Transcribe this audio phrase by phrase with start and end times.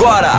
[0.00, 0.32] agora.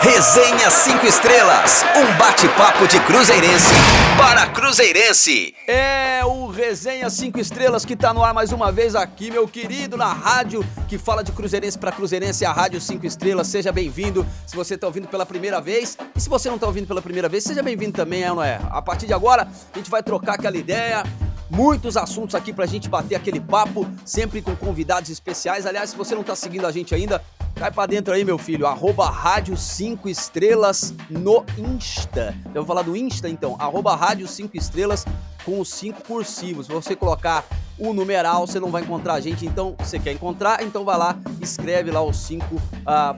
[0.00, 3.72] Resenha 5 Estrelas, um bate-papo de Cruzeirense
[4.16, 5.54] para Cruzeirense.
[5.66, 9.96] É o Resenha 5 Estrelas que tá no ar mais uma vez aqui, meu querido,
[9.96, 13.46] na rádio que fala de Cruzeirense para Cruzeirense, a Rádio 5 Estrelas.
[13.46, 15.96] Seja bem-vindo se você tá ouvindo pela primeira vez.
[16.16, 18.42] E se você não tá ouvindo pela primeira vez, seja bem-vindo também, é ou não
[18.42, 18.58] é?
[18.70, 21.04] A partir de agora, a gente vai trocar aquela ideia,
[21.50, 25.66] muitos assuntos aqui pra gente bater aquele papo, sempre com convidados especiais.
[25.66, 27.22] Aliás, se você não tá seguindo a gente ainda,
[27.54, 28.66] cai pra dentro aí, meu filho.
[28.66, 32.34] Arroba Rádio 5 Estrelas no Insta.
[32.46, 33.56] Eu vou falar do Insta, então.
[33.58, 35.04] Arroba Rádio 5 Estrelas
[35.44, 36.66] com os 5 cursivos.
[36.66, 37.44] Se você colocar
[37.78, 39.46] o numeral, você não vai encontrar a gente.
[39.46, 40.62] Então, você quer encontrar?
[40.62, 42.60] Então vai lá, escreve lá os 5 uh,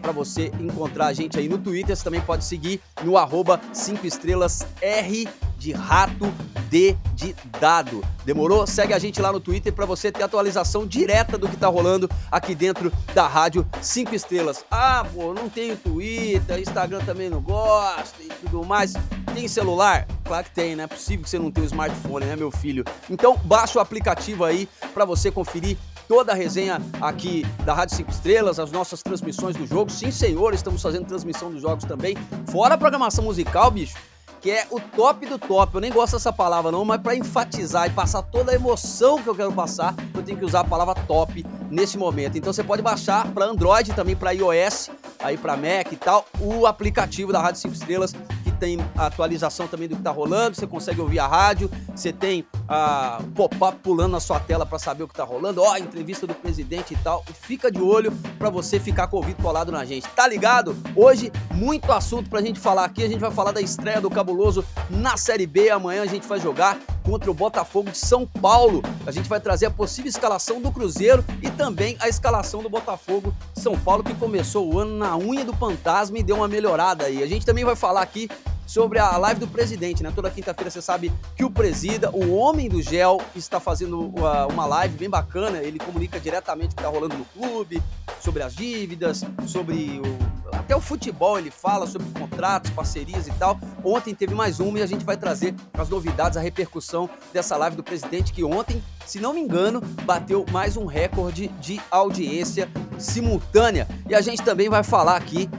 [0.01, 1.97] para você encontrar a gente aí no Twitter.
[1.97, 5.29] Você também pode seguir no arroba 5 estrelas R
[5.61, 6.33] de rato
[6.71, 8.03] D de dado.
[8.25, 8.67] Demorou?
[8.67, 12.09] Segue a gente lá no Twitter para você ter atualização direta do que tá rolando
[12.33, 14.65] aqui dentro da rádio 5 estrelas.
[14.71, 18.95] Ah, pô, não tenho Twitter, Instagram também não gosto e tudo mais.
[19.35, 20.07] Tem celular?
[20.25, 20.85] Claro que tem, né?
[20.85, 22.83] É possível que você não tenha um smartphone, né, meu filho?
[23.11, 25.77] Então, baixa o aplicativo aí para você conferir
[26.09, 29.91] toda a resenha aqui da Rádio 5 Estrelas, as nossas transmissões do jogo.
[29.91, 32.17] Sim, senhor, estamos fazendo transmissão dos jogos também.
[32.51, 33.97] Fora a programação musical, bicho
[34.41, 35.75] que é o top do top.
[35.75, 39.29] Eu nem gosto dessa palavra não, mas para enfatizar e passar toda a emoção que
[39.29, 42.39] eu quero passar, eu tenho que usar a palavra top nesse momento.
[42.39, 46.67] Então você pode baixar para Android, também para iOS, aí para Mac e tal, o
[46.67, 48.15] aplicativo da Rádio 5 Estrelas
[48.61, 52.45] tem a atualização também do que tá rolando, você consegue ouvir a rádio, você tem
[52.69, 56.27] a uh, pop-up pulando na sua tela para saber o que tá rolando, ó, entrevista
[56.27, 57.25] do presidente e tal.
[57.41, 60.07] Fica de olho para você ficar com o ouvido colado na gente.
[60.09, 60.77] Tá ligado?
[60.95, 63.03] Hoje, muito assunto pra gente falar aqui.
[63.03, 65.71] A gente vai falar da estreia do Cabuloso na Série B.
[65.71, 66.79] Amanhã a gente vai jogar
[67.11, 68.83] contra o Botafogo de São Paulo.
[69.05, 73.35] A gente vai trazer a possível escalação do Cruzeiro e também a escalação do Botafogo
[73.53, 77.07] de São Paulo, que começou o ano na unha do fantasma e deu uma melhorada
[77.07, 77.21] aí.
[77.21, 78.29] A gente também vai falar aqui
[78.65, 80.13] sobre a live do presidente, né?
[80.15, 84.15] Toda quinta-feira você sabe que o presida, o homem do gel, está fazendo
[84.49, 85.59] uma live bem bacana.
[85.59, 87.83] Ele comunica diretamente o que está rolando no clube,
[88.21, 90.30] sobre as dívidas, sobre o,
[90.71, 93.59] até o futebol ele fala sobre contratos, parcerias e tal.
[93.83, 97.75] Ontem teve mais uma e a gente vai trazer as novidades, a repercussão dessa live
[97.75, 102.69] do presidente que ontem, se não me engano, bateu mais um recorde de audiência
[103.01, 103.89] simultânea.
[104.09, 105.51] E a gente também vai falar aqui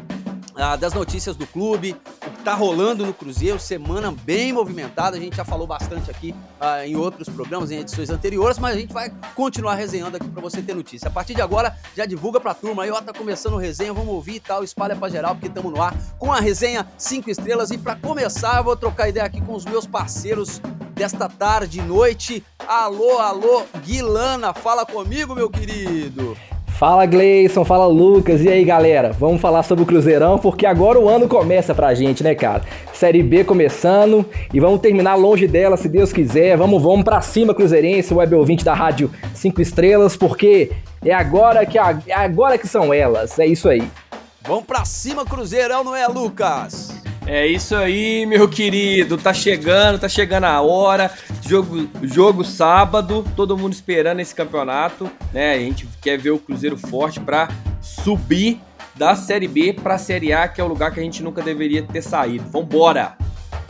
[0.55, 1.93] ah, das notícias do clube,
[2.41, 5.15] tá rolando no Cruzeiro, semana bem movimentada.
[5.15, 8.79] A gente já falou bastante aqui ah, em outros programas, em edições anteriores, mas a
[8.79, 11.07] gente vai continuar resenhando aqui para você ter notícia.
[11.07, 14.35] A partir de agora, já divulga pra turma aí, ó, tá começando resenha, vamos ouvir
[14.35, 17.69] e tal, espalha pra geral, porque estamos no ar com a resenha 5 estrelas.
[17.69, 20.59] E para começar, eu vou trocar ideia aqui com os meus parceiros
[20.93, 22.43] desta tarde e noite.
[22.67, 26.35] Alô, alô, Guilana, fala comigo, meu querido.
[26.81, 29.11] Fala Gleison, fala Lucas, e aí galera?
[29.11, 32.63] Vamos falar sobre o Cruzeirão porque agora o ano começa pra gente, né, cara?
[32.91, 36.57] Série B começando e vamos terminar longe dela, se Deus quiser.
[36.57, 40.71] Vamos, vamos pra cima, Cruzeirense, web ouvinte da Rádio 5 Estrelas, porque
[41.05, 43.87] é agora que, é agora que são elas, é isso aí.
[44.41, 46.99] Vamos pra cima, Cruzeirão, não é, Lucas?
[47.33, 49.17] É isso aí, meu querido.
[49.17, 51.09] Tá chegando, tá chegando a hora.
[51.47, 55.53] Jogo, jogo sábado, todo mundo esperando esse campeonato, né?
[55.53, 57.47] A gente quer ver o Cruzeiro forte para
[57.79, 58.59] subir
[58.95, 61.41] da Série B para a Série A, que é o lugar que a gente nunca
[61.41, 62.43] deveria ter saído.
[62.49, 63.15] Vambora!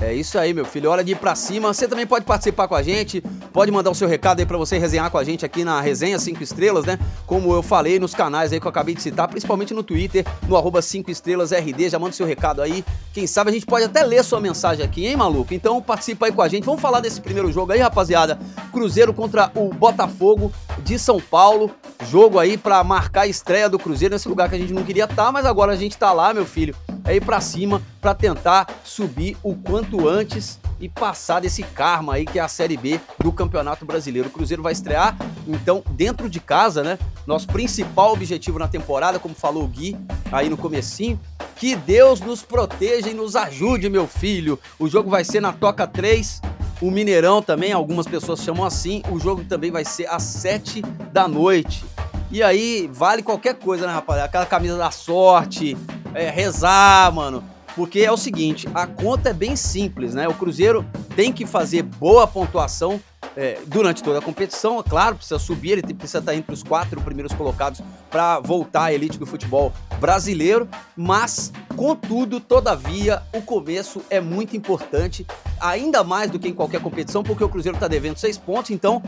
[0.02, 0.90] É isso aí, meu filho.
[0.90, 1.72] Hora de ir pra cima.
[1.72, 3.22] Você também pode participar com a gente.
[3.54, 6.18] Pode mandar o seu recado aí pra você resenhar com a gente aqui na Resenha
[6.18, 6.98] 5 Estrelas, né?
[7.28, 10.58] Como eu falei nos canais aí que eu acabei de citar, principalmente no Twitter, no
[10.58, 11.90] arroba 5 Estrelas RD.
[11.90, 12.84] Já manda o seu recado aí.
[13.14, 15.54] Quem sabe a gente pode até ler sua mensagem aqui, hein, maluco?
[15.54, 16.66] Então participa aí com a gente.
[16.66, 18.40] Vamos falar desse primeiro jogo aí, rapaziada.
[18.72, 20.52] Cruzeiro contra o Botafogo
[20.84, 21.70] de São Paulo.
[22.10, 25.04] Jogo aí pra marcar a estreia do Cruzeiro nesse lugar que a gente não queria
[25.04, 26.76] estar, tá, mas agora a gente tá lá, meu filho
[27.06, 32.26] é ir para cima para tentar subir o quanto antes e passar desse karma aí
[32.26, 34.30] que é a Série B do Campeonato Brasileiro.
[34.30, 35.16] O Cruzeiro vai estrear,
[35.48, 36.98] então, dentro de casa, né?
[37.26, 39.96] Nosso principal objetivo na temporada, como falou o Gui
[40.32, 41.20] aí no comecinho,
[41.56, 44.60] que Deus nos proteja e nos ajude, meu filho.
[44.80, 46.42] O jogo vai ser na Toca 3,
[46.82, 49.04] o Mineirão também, algumas pessoas chamam assim.
[49.12, 50.82] O jogo também vai ser às 7
[51.14, 51.86] da noite.
[52.32, 54.24] E aí, vale qualquer coisa, né, rapaz?
[54.24, 55.78] Aquela camisa da sorte,
[56.16, 57.44] é, rezar, mano.
[57.76, 60.28] Porque é o seguinte, a conta é bem simples, né?
[60.28, 60.86] O Cruzeiro
[61.16, 63.00] tem que fazer boa pontuação
[63.36, 67.00] é, durante toda a competição, é claro, precisa subir, ele precisa estar entre os quatro
[67.02, 74.20] primeiros colocados para voltar à elite do futebol brasileiro, mas, contudo, todavia, o começo é
[74.20, 75.26] muito importante,
[75.60, 79.02] ainda mais do que em qualquer competição, porque o Cruzeiro está devendo seis pontos, então,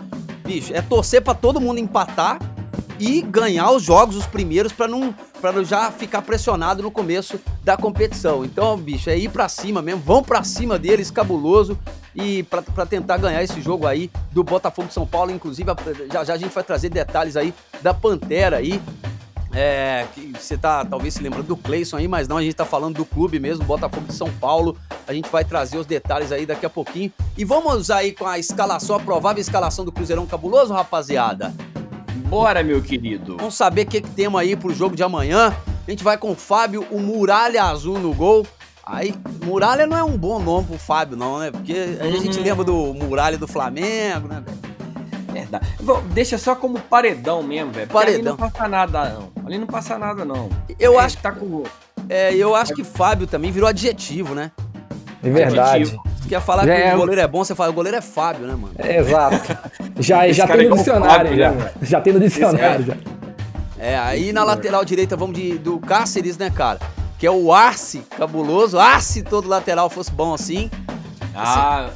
[0.46, 2.40] bicho, é torcer para todo mundo empatar
[3.00, 5.14] e ganhar os jogos, os primeiros, para não
[5.44, 8.46] para já ficar pressionado no começo da competição.
[8.46, 11.78] Então, bicho, é ir para cima mesmo, vão para cima deles, cabuloso,
[12.16, 15.32] e para tentar ganhar esse jogo aí do Botafogo de São Paulo.
[15.32, 15.70] Inclusive,
[16.10, 18.82] já já a gente vai trazer detalhes aí da Pantera aí.
[19.54, 20.08] É,
[20.40, 23.06] você tá talvez se lembrando do Cleison aí, mas não, a gente tá falando do
[23.06, 24.78] clube mesmo, Botafogo de São Paulo.
[25.06, 27.12] A gente vai trazer os detalhes aí daqui a pouquinho.
[27.38, 31.54] E vamos aí com a escalação, a provável escalação do Cruzeirão Cabuloso, rapaziada.
[32.16, 33.38] Bora, meu querido.
[33.38, 35.56] Vamos saber o que, que temos aí pro jogo de amanhã.
[35.86, 38.46] A gente vai com o Fábio, o Muralha Azul no gol.
[38.86, 39.14] Aí,
[39.46, 41.52] Muralha não é um bom nome pro Fábio, não, né?
[41.52, 42.44] Porque a gente uhum.
[42.44, 44.74] lembra do Muralha do Flamengo, né, velho?
[45.32, 45.68] Verdade.
[46.14, 47.88] Deixa só como paredão mesmo, velho.
[47.88, 48.14] Paredão.
[48.14, 49.46] Ali não passa nada, não.
[49.46, 50.50] Ali não passa nada, não.
[50.80, 51.64] Eu é, acho que tá com.
[52.08, 54.52] É, eu acho que Fábio também virou adjetivo, né?
[55.24, 55.86] É verdade.
[55.86, 56.94] Você quer falar já que é...
[56.94, 58.74] o goleiro é bom, você fala, o goleiro é Fábio, né, mano?
[58.78, 59.58] É, exato.
[60.00, 61.52] já, já tem no dicionário, Fábio, já.
[61.52, 62.96] Né, já tem no dicionário, já.
[63.78, 66.80] É, aí na lateral direita vamos de, do Cáceres, né, cara?
[67.18, 68.78] Que é o Arce, cabuloso.
[68.78, 70.70] Arce todo lateral fosse bom assim.
[71.36, 71.90] Ah,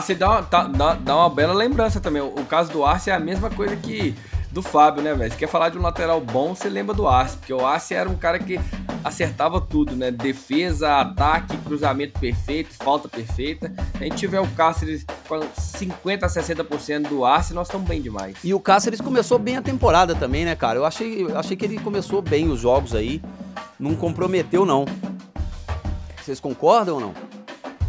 [0.00, 2.20] você dá uma, tá, dá, dá uma bela lembrança também.
[2.20, 4.14] O, o caso do Arce é a mesma coisa que
[4.50, 5.30] do Fábio, né, velho?
[5.30, 8.08] Se quer falar de um lateral bom, você lembra do Arce, porque o Arce era
[8.08, 8.58] um cara que
[9.04, 10.10] acertava tudo, né?
[10.10, 13.72] Defesa, ataque, cruzamento perfeito, falta perfeita.
[13.94, 18.36] A gente tiver o Cáceres com 50 a 60% do Arce, nós estamos bem demais.
[18.42, 20.78] E o Cáceres começou bem a temporada também, né, cara?
[20.78, 23.22] Eu achei, achei que ele começou bem os jogos aí.
[23.78, 24.84] Não comprometeu, não.
[26.20, 27.29] Vocês concordam ou não?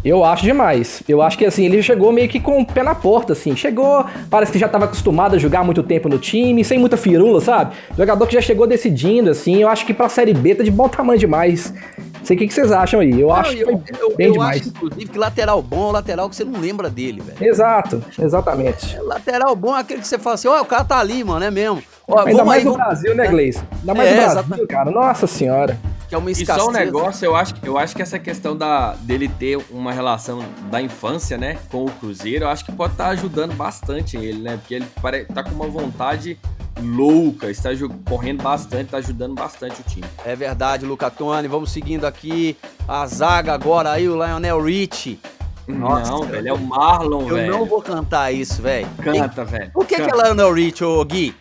[0.03, 1.03] Eu acho demais.
[1.07, 3.55] Eu acho que assim, ele chegou meio que com o pé na porta, assim.
[3.55, 7.39] Chegou, parece que já estava acostumado a jogar muito tempo no time, sem muita firula,
[7.39, 7.75] sabe?
[7.95, 9.61] Jogador que já chegou decidindo, assim.
[9.61, 11.73] Eu acho que pra Série B tá de bom tamanho demais.
[12.21, 13.19] Não sei o que, que vocês acham aí.
[13.19, 14.61] Eu não, acho eu, que eu, bem eu demais.
[14.61, 17.51] Acho, inclusive, que lateral bom é o lateral que você não lembra dele, velho.
[17.51, 18.95] Exato, exatamente.
[18.95, 21.23] É, lateral bom é aquele que você fala assim, ó, oh, o cara tá ali,
[21.23, 21.81] mano, é mesmo.
[22.11, 22.85] Ó, Ainda mais aí, no vamos...
[22.85, 23.63] Brasil, né, Gleice?
[23.79, 24.67] Ainda mais é, no Brasil, exatamente.
[24.67, 24.91] cara.
[24.91, 25.79] Nossa senhora
[26.11, 26.57] que é uma escassez.
[26.57, 29.93] E só um negócio, eu acho, eu acho que essa questão da, dele ter uma
[29.93, 34.17] relação da infância, né, com o Cruzeiro, eu acho que pode estar tá ajudando bastante
[34.17, 34.57] ele, né?
[34.57, 36.37] Porque ele pare, tá com uma vontade
[36.81, 37.69] louca, está
[38.05, 40.05] correndo bastante, está ajudando bastante o time.
[40.25, 41.47] É verdade, Luca Toni.
[41.47, 45.17] Vamos seguindo aqui a zaga agora aí, o Lionel Richie.
[45.65, 47.53] Nossa, não, velho, é o Marlon, eu velho.
[47.53, 48.87] Eu não vou cantar isso, velho.
[49.01, 49.71] Canta, velho.
[49.71, 51.33] Por que, que é Lionel Richie, ô Gui?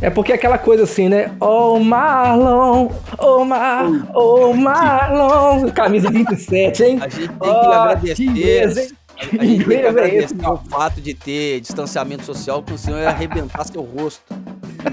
[0.00, 1.32] É porque é aquela coisa assim, né?
[1.40, 5.70] Oh Marlon, oh Mar, oh Marlon.
[5.72, 6.98] Camisa 27, hein?
[7.00, 8.12] A gente tem que oh, agradecer.
[8.12, 13.08] a gente tem que agradecer o fato de ter distanciamento social, que o senhor ia
[13.08, 14.22] arrebentar seu rosto.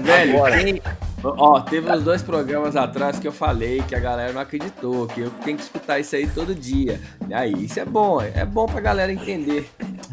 [0.02, 0.56] Velho, Agora.
[1.22, 5.22] Ó, teve uns dois programas atrás que eu falei que a galera não acreditou, que
[5.22, 7.00] eu tenho que escutar isso aí todo dia.
[7.28, 9.68] E aí, isso é bom, é bom pra galera entender.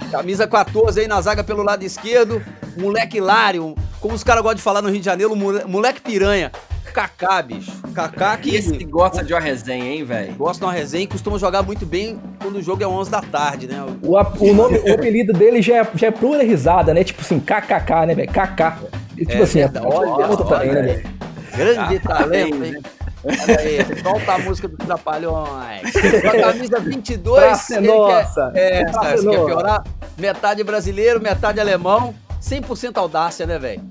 [0.09, 2.41] Camisa 14 aí na zaga pelo lado esquerdo,
[2.77, 6.51] moleque hilário, como os caras gostam de falar no Rio de Janeiro, moleque piranha.
[6.93, 7.71] Kaká, bicho.
[7.93, 8.55] Kaká que.
[8.55, 10.35] Esse que gosta de uma resenha, hein, velho?
[10.35, 13.21] Gosta de uma resenha e costuma jogar muito bem quando o jogo é 11 da
[13.21, 13.83] tarde, né?
[14.03, 17.03] O, o, nome, o apelido dele já é, já é pura risada, né?
[17.03, 18.31] Tipo assim, KKK, né, velho?
[18.31, 19.03] KK.
[19.15, 21.23] Tipo é, assim, olha, olha, olha, né, velho?
[21.55, 22.81] Grande ah, talento, hein?
[23.23, 25.91] Olha aí, solta a música dos Trapalhões.
[25.91, 28.51] Com a camisa 22, Praça ele nossa.
[28.51, 29.83] quer, é, Praça quer piorar?
[30.17, 32.13] Metade brasileiro, metade alemão.
[32.41, 33.81] 100% audácia, né, velho?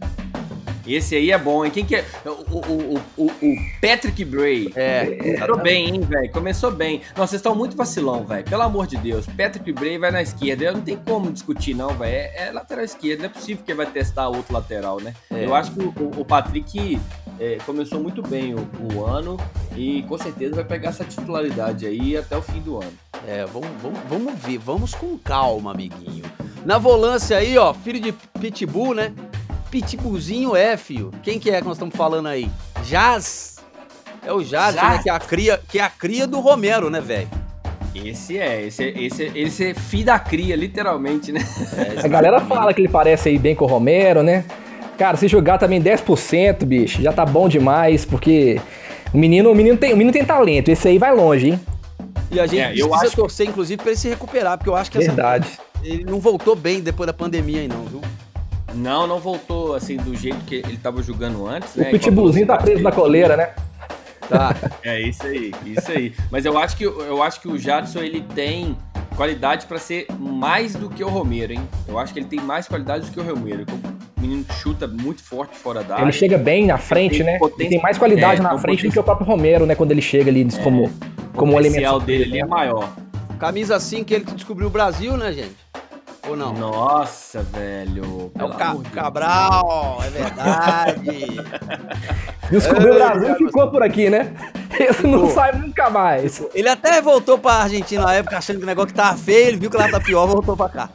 [0.87, 1.71] Esse aí é bom, hein?
[1.71, 2.05] Quem que é?
[2.25, 4.73] O, o, o, o Patrick Bray.
[4.75, 5.07] É.
[5.17, 6.33] Começou bem, hein, velho?
[6.33, 7.01] Começou bem.
[7.17, 8.45] Nossa, vocês estão muito vacilão, velho.
[8.45, 9.27] Pelo amor de Deus.
[9.27, 10.73] Patrick Bray vai na esquerda.
[10.73, 12.13] Não tem como discutir, não, velho.
[12.13, 13.23] É, é, lateral esquerda.
[13.23, 15.15] Não é possível que ele vai testar outro lateral, né?
[15.31, 15.45] É.
[15.45, 17.01] Eu acho que o, Patrick
[17.39, 19.37] é, começou muito bem o, o, ano
[19.77, 22.93] e com certeza vai pegar essa titularidade aí até o fim do ano.
[23.27, 24.59] É, vamos, vamos, vamos ver.
[24.59, 26.25] Vamos com calma, amiguinho.
[26.65, 29.13] Na volância aí, ó, filho de Pitbull, né?
[29.73, 31.11] Pitbullzinho é, filho.
[31.23, 32.47] Quem que é que nós estamos falando aí?
[32.85, 33.57] Jazz.
[34.23, 34.97] É o Jazz, Jazz.
[34.97, 35.01] né?
[35.03, 37.27] Que é, a cria, que é a cria do Romero, né, velho?
[37.95, 41.41] Esse é, esse, é, esse, é, esse é filho da cria, literalmente, né?
[41.97, 44.45] É, a galera fala que ele parece aí bem com o Romero, né?
[44.99, 48.61] Cara, se jogar também 10%, bicho, já tá bom demais, porque
[49.13, 51.61] o menino, o menino, tem, o menino tem talento, esse aí vai longe, hein?
[52.31, 53.17] E a gente é, precisa acho...
[53.17, 55.49] torcer, inclusive, pra ele se recuperar, porque eu acho que Verdade.
[55.49, 58.03] Essa, ele não voltou bem depois da pandemia aí, não, viu?
[58.75, 61.89] Não, não voltou assim do jeito que ele tava jogando antes, né?
[61.89, 63.51] O pitbullzinho tá preso na coleira, né?
[64.29, 64.55] Tá.
[64.83, 66.13] É isso aí, isso aí.
[66.31, 68.77] Mas eu acho que eu acho que o Jadson ele tem
[69.17, 71.61] qualidade para ser mais do que o Romero, hein?
[71.87, 73.65] Eu acho que ele tem mais qualidade do que o Romero.
[74.17, 76.05] O menino chuta muito forte fora da área.
[76.05, 77.39] Ele chega bem na frente, né?
[77.59, 79.75] Ele tem mais qualidade é, na frente do que o próprio Romero, né?
[79.75, 80.91] Quando ele chega ali é, como,
[81.37, 82.01] como o elemento.
[82.01, 82.93] dele ali é maior.
[83.39, 85.57] Camisa 5 ele que descobriu o Brasil, né, gente?
[86.29, 86.53] Ou não?
[86.53, 88.31] Nossa, velho.
[88.39, 91.27] É o Ca Cabral, é verdade.
[92.49, 94.33] Descobriu o Brasil e ficou por aqui, né?
[94.79, 96.43] Esse não sai nunca mais.
[96.55, 99.57] Ele até voltou pra Argentina na época, achando que o negócio que tava feio, ele
[99.57, 100.91] viu que lá tá pior, voltou pra cá.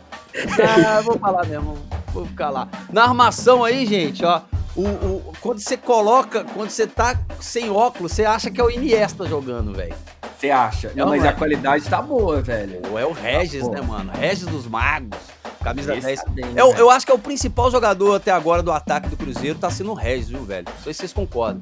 [0.87, 1.77] Ah, vou falar mesmo,
[2.13, 2.67] vou ficar lá.
[2.91, 4.41] Na armação aí, gente, ó.
[4.75, 8.69] O, o, quando você coloca, quando você tá sem óculos, você acha que é o
[8.69, 9.95] Iniesta jogando, velho.
[10.37, 10.91] Você acha?
[10.95, 11.29] Não, mas é.
[11.29, 12.79] a qualidade tá boa, velho.
[12.81, 14.11] Pô, é o Regis, tá né, mano?
[14.13, 15.17] Regis dos Magos.
[15.63, 16.21] Camisa Esse 10.
[16.21, 19.17] Tá bem, eu, eu acho que é o principal jogador até agora do ataque do
[19.17, 20.65] Cruzeiro, tá sendo o Regis, viu, velho?
[20.67, 21.61] Não sei se vocês concordam.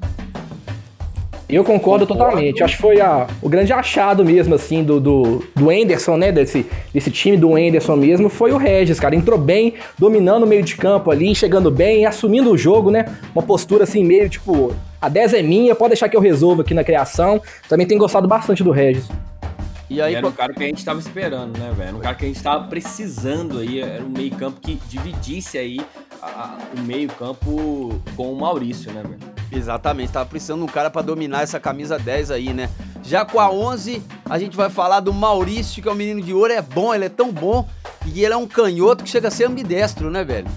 [1.48, 2.64] Eu concordo, concordo, totalmente.
[2.64, 6.32] Acho que foi a, o grande achado mesmo, assim, do, do, do Anderson, né?
[6.32, 9.16] Desse, desse time do Anderson mesmo, foi o Regis, cara.
[9.16, 13.06] Entrou bem, dominando o meio de campo ali, chegando bem, assumindo o jogo, né?
[13.34, 14.76] Uma postura assim, meio tipo,
[15.06, 17.40] a 10 é minha, pode deixar que eu resolva aqui na criação.
[17.70, 19.08] Também tem gostado bastante do Regis.
[19.88, 21.98] E aí, e era um cara que a gente tava esperando, né, velho?
[21.98, 25.80] Um cara que a gente tava precisando aí, era um meio-campo que dividisse aí
[26.20, 29.36] a, a, o meio-campo com o Maurício, né, velho?
[29.52, 32.68] Exatamente, tava precisando de um cara para dominar essa camisa 10 aí, né?
[33.04, 36.34] Já com a 11, a gente vai falar do Maurício, que é um menino de
[36.34, 37.68] ouro, é bom, ele é tão bom,
[38.08, 40.48] e ele é um canhoto que chega a ser ambidestro, né, velho?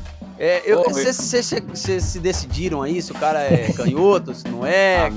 [0.84, 5.10] Vocês é, se decidiram aí se o cara é canhoto, se não é?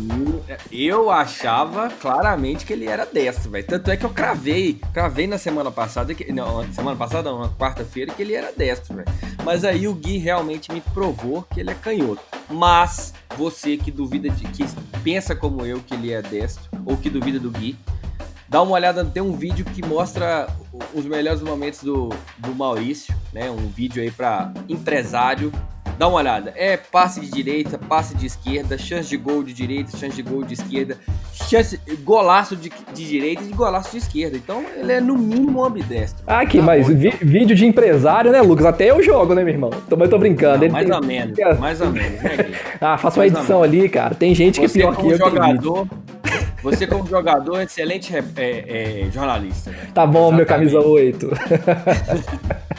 [0.72, 3.66] eu achava claramente que ele era destro, velho.
[3.66, 8.12] Tanto é que eu cravei, cravei na semana passada, que, não, semana passada, na quarta-feira,
[8.14, 9.08] que ele era destro, velho.
[9.44, 12.22] Mas aí o Gui realmente me provou que ele é canhoto.
[12.50, 14.66] Mas você que duvida de, que
[15.04, 17.78] pensa como eu que ele é destro, ou que duvida do Gui,
[18.52, 20.46] dá uma olhada, tem um vídeo que mostra
[20.94, 23.50] os melhores momentos do, do Maurício, né?
[23.50, 25.54] Um vídeo aí para empresário.
[25.98, 26.52] Dá uma olhada.
[26.58, 30.44] É passe de direita, passe de esquerda, chance de gol de direita, chance de gol
[30.44, 30.98] de esquerda,
[31.32, 34.36] chance, golaço de, de direita e golaço de esquerda.
[34.36, 36.22] Então ele é no mínimo ambidestro.
[36.28, 38.66] Ah, aqui, tá mas vi, vídeo de empresário, né, Lucas?
[38.66, 39.70] Até eu jogo, né, meu irmão?
[39.88, 40.66] Também tô brincando.
[40.66, 40.96] Não, mais tem...
[40.96, 44.14] ou menos, mais ou menos, né, Ah, faça uma edição ali, cara.
[44.14, 45.18] Tem gente que é pior que eu.
[45.18, 45.88] Jogador,
[46.62, 49.74] você, como jogador, é excelente é, é, jornalista.
[49.94, 50.38] Tá bom, Exatamente.
[50.38, 51.30] meu camisa 8.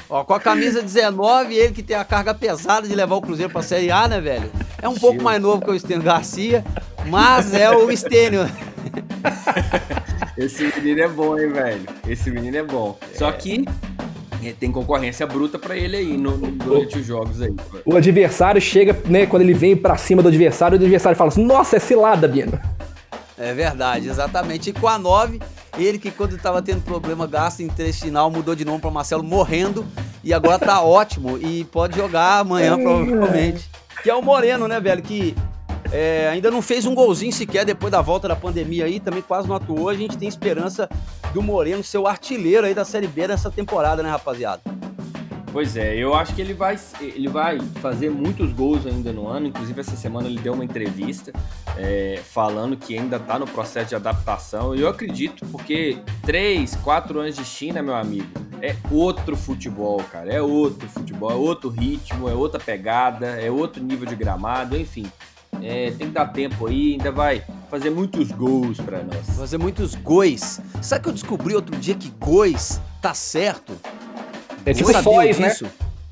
[0.09, 3.53] Ó, com a camisa 19, ele que tem a carga pesada de levar o Cruzeiro
[3.53, 4.51] pra Série A, né, velho?
[4.81, 6.65] É um pouco mais novo que o Estênio Garcia,
[7.07, 8.49] mas é o Estênio.
[10.37, 11.83] Esse menino é bom, hein, velho?
[12.07, 12.99] Esse menino é bom.
[13.15, 13.19] É.
[13.19, 13.65] Só que
[14.45, 17.55] é, tem concorrência bruta para ele aí no, no, durante os jogos aí.
[17.85, 21.45] O adversário chega, né, quando ele vem para cima do adversário, o adversário fala assim:
[21.45, 22.59] "Nossa, é cilada, Bino".
[23.39, 24.71] É verdade, exatamente.
[24.71, 25.41] E com a 9,
[25.79, 29.87] ele que quando estava tendo problema gastrointestinal mudou de nome para Marcelo morrendo
[30.23, 33.71] e agora tá ótimo e pode jogar amanhã provavelmente.
[34.03, 35.35] Que é o Moreno, né, velho, que
[35.91, 39.49] é, ainda não fez um golzinho sequer depois da volta da pandemia aí, também quase
[39.49, 39.89] não atuou.
[39.89, 40.89] A gente tem esperança
[41.33, 44.63] do Moreno ser o artilheiro aí da Série B nessa temporada, né, rapaziada?
[45.53, 49.49] Pois é, eu acho que ele vai, ele vai fazer muitos gols ainda no ano.
[49.49, 51.31] Inclusive, essa semana ele deu uma entrevista
[51.77, 54.75] é, falando que ainda está no processo de adaptação.
[54.75, 58.27] E eu acredito, porque três, quatro anos de China, meu amigo,
[58.63, 60.33] é outro futebol, cara.
[60.33, 65.05] É outro futebol, é outro ritmo, é outra pegada, é outro nível de gramado, enfim.
[65.63, 69.37] É, tem que dar tempo aí, ainda vai fazer muitos gols para nós.
[69.37, 70.61] Fazer muitos gols.
[70.81, 73.77] Sabe que eu descobri outro dia que gols tá certo?
[74.65, 75.55] É tipo sóis, né?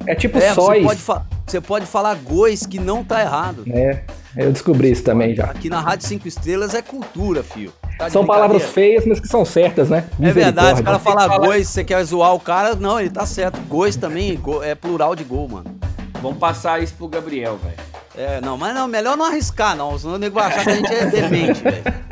[0.06, 0.82] É tipo é, sóis.
[0.82, 3.64] Você pode, você pode falar gois que não tá errado.
[3.68, 4.00] É,
[4.36, 5.44] eu descobri isso também já.
[5.44, 7.72] Aqui na Rádio 5 Estrelas é cultura, fio.
[7.98, 10.04] Tá são palavras feias, mas que são certas, né?
[10.20, 13.60] É verdade, o cara fala gois, você quer zoar o cara, não, ele tá certo.
[13.68, 15.78] Gois também é plural de gol, mano.
[16.22, 17.76] Vamos passar isso pro Gabriel, velho.
[18.16, 20.74] É, não, mas não, melhor não arriscar, não, senão o nego vai achar que a
[20.76, 22.10] gente é demente, velho.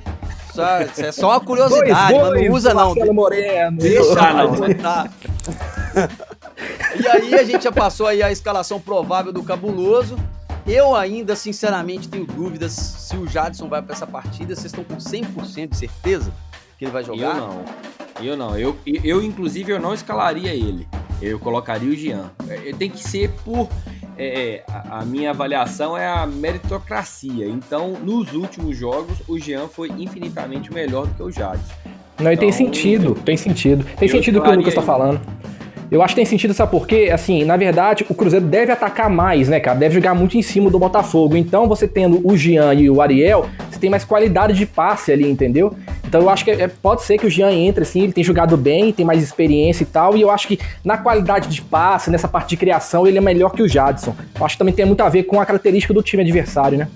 [0.92, 2.86] Isso é só uma curiosidade, dois, dois, mas não usa não.
[2.86, 3.78] Marcelo Moreno.
[3.78, 4.74] Deixa, não.
[4.74, 5.08] Tá.
[6.96, 10.16] e aí a gente já passou aí a escalação provável do Cabuloso.
[10.66, 14.54] Eu ainda, sinceramente, tenho dúvidas se o Jadson vai para essa partida.
[14.54, 16.32] Vocês estão com 100% de certeza
[16.78, 17.36] que ele vai jogar?
[17.36, 17.64] Eu não.
[18.20, 18.58] Eu não.
[18.58, 20.86] Eu, eu, inclusive, eu não escalaria ele.
[21.22, 22.30] Eu colocaria o Jean.
[22.48, 23.68] É, tem que ser por...
[24.16, 27.46] É, é a minha avaliação é a meritocracia.
[27.46, 31.72] Então, nos últimos jogos, o Jean foi infinitamente melhor do que o Jadson.
[32.18, 33.86] Não, e tem então, sentido, tem sentido.
[33.96, 35.20] Tem sentido o que o Lucas está falando.
[35.90, 37.10] Eu acho que tem sentido, sabe por quê?
[37.12, 39.78] Assim, na verdade, o Cruzeiro deve atacar mais, né, cara?
[39.78, 41.34] Deve jogar muito em cima do Botafogo.
[41.34, 45.28] Então, você tendo o Jean e o Ariel, você tem mais qualidade de passe ali,
[45.30, 45.74] entendeu?
[46.06, 48.56] Então, eu acho que é, pode ser que o Jean entre, assim, ele tem jogado
[48.56, 50.14] bem, tem mais experiência e tal.
[50.14, 53.52] E eu acho que na qualidade de passe, nessa parte de criação, ele é melhor
[53.52, 54.14] que o Jadson.
[54.38, 56.88] Eu acho que também tem muito a ver com a característica do time adversário, né?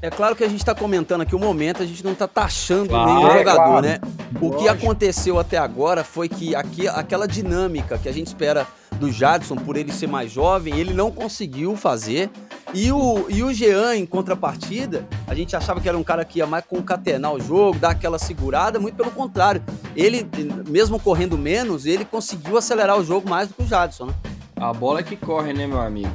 [0.00, 2.90] É claro que a gente está comentando aqui o momento, a gente não está taxando
[2.90, 3.82] claro, nenhum jogador, é claro.
[3.82, 3.98] né?
[4.40, 4.62] O Lógico.
[4.62, 8.64] que aconteceu até agora foi que aqui, aquela dinâmica que a gente espera
[8.98, 12.30] do Jadson, por ele ser mais jovem, ele não conseguiu fazer.
[12.72, 16.38] E o, e o Jean, em contrapartida, a gente achava que era um cara que
[16.38, 19.62] ia mais concatenar o jogo, dar aquela segurada, muito pelo contrário.
[19.96, 20.28] Ele,
[20.68, 24.14] mesmo correndo menos, ele conseguiu acelerar o jogo mais do que o Jadson, né?
[24.54, 26.10] A bola que corre, né, meu amigo?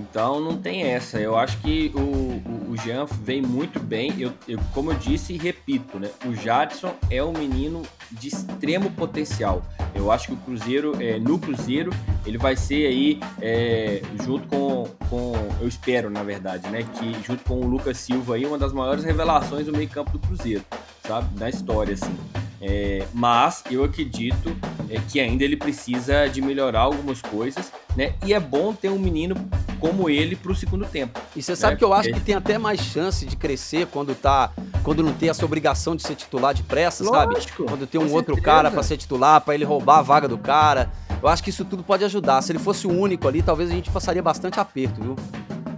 [0.00, 1.18] Então não tem essa.
[1.18, 4.14] Eu acho que o, o, Jean vem muito bem.
[4.18, 6.08] Eu, eu, como eu disse e repito, né?
[6.24, 9.62] O Jadson é um menino de extremo potencial.
[9.94, 11.92] Eu acho que o Cruzeiro, é, no Cruzeiro,
[12.24, 15.32] ele vai ser aí, é, junto com, com.
[15.60, 16.82] Eu espero, na verdade, né?
[16.82, 20.64] Que junto com o Lucas Silva aí, uma das maiores revelações do meio-campo do Cruzeiro,
[21.06, 21.28] sabe?
[21.38, 22.16] Da história, assim.
[22.62, 24.54] É, mas eu acredito
[24.88, 28.14] é, que ainda ele precisa de melhorar algumas coisas, né?
[28.24, 29.34] E é bom ter um menino
[29.80, 31.18] como ele para o segundo tempo.
[31.34, 31.78] E você sabe né?
[31.78, 34.52] que eu acho que tem até mais chance de crescer quando tá,
[34.84, 37.68] quando não tem essa obrigação de ser titular de pressa, Lógico, sabe?
[37.70, 38.42] Quando tem um outro certeza.
[38.42, 40.90] cara para ser titular, para ele roubar a vaga do cara.
[41.22, 42.42] Eu acho que isso tudo pode ajudar.
[42.42, 45.16] Se ele fosse o único ali, talvez a gente passaria bastante aperto, viu?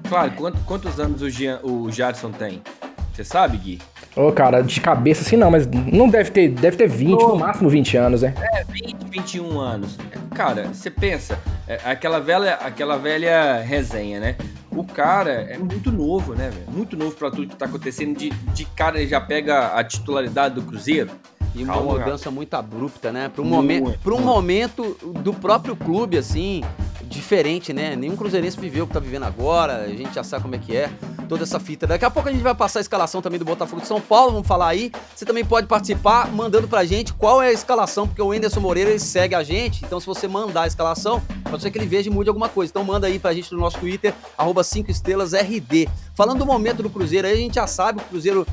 [0.09, 2.63] Claro, quantos, quantos anos o, Jean, o Jadson tem?
[3.13, 3.81] Você sabe, Gui?
[4.15, 7.29] Ô, oh, cara, de cabeça assim não, mas não deve ter, deve ter 20, oh.
[7.29, 8.35] no máximo 20 anos, né?
[8.55, 9.99] É, 20, 21 anos.
[10.35, 14.37] Cara, você pensa, é, aquela velha, aquela velha resenha, né?
[14.71, 16.67] O cara é muito novo, né, velho?
[16.71, 18.17] Muito novo para tudo que tá acontecendo.
[18.17, 21.11] De, de cara ele já pega a titularidade do Cruzeiro.
[21.55, 22.35] E uma Calma, mudança cara.
[22.35, 23.31] muito abrupta, né?
[23.35, 26.63] Para um, momento, pra um momento do próprio clube, assim,
[27.15, 27.97] diferente, né?
[27.97, 30.77] Nenhum cruzeirense viveu o que tá vivendo agora, a gente já sabe como é que
[30.77, 30.91] é,
[31.29, 31.87] toda essa fita.
[31.87, 34.33] Daqui a pouco a gente vai passar a escalação também do Botafogo de São Paulo,
[34.33, 34.91] vamos falar aí.
[35.15, 38.91] Você também pode participar mandando pra gente qual é a escalação, porque o Enderson Moreira
[38.91, 42.09] ele segue a gente, então se você mandar a escalação, pode ser que ele veja
[42.09, 42.71] e mude alguma coisa.
[42.71, 45.89] Então manda aí pra gente no nosso Twitter, arroba 5 estrelas RD.
[46.15, 48.47] Falando do momento do Cruzeiro aí, a gente já sabe, o Cruzeiro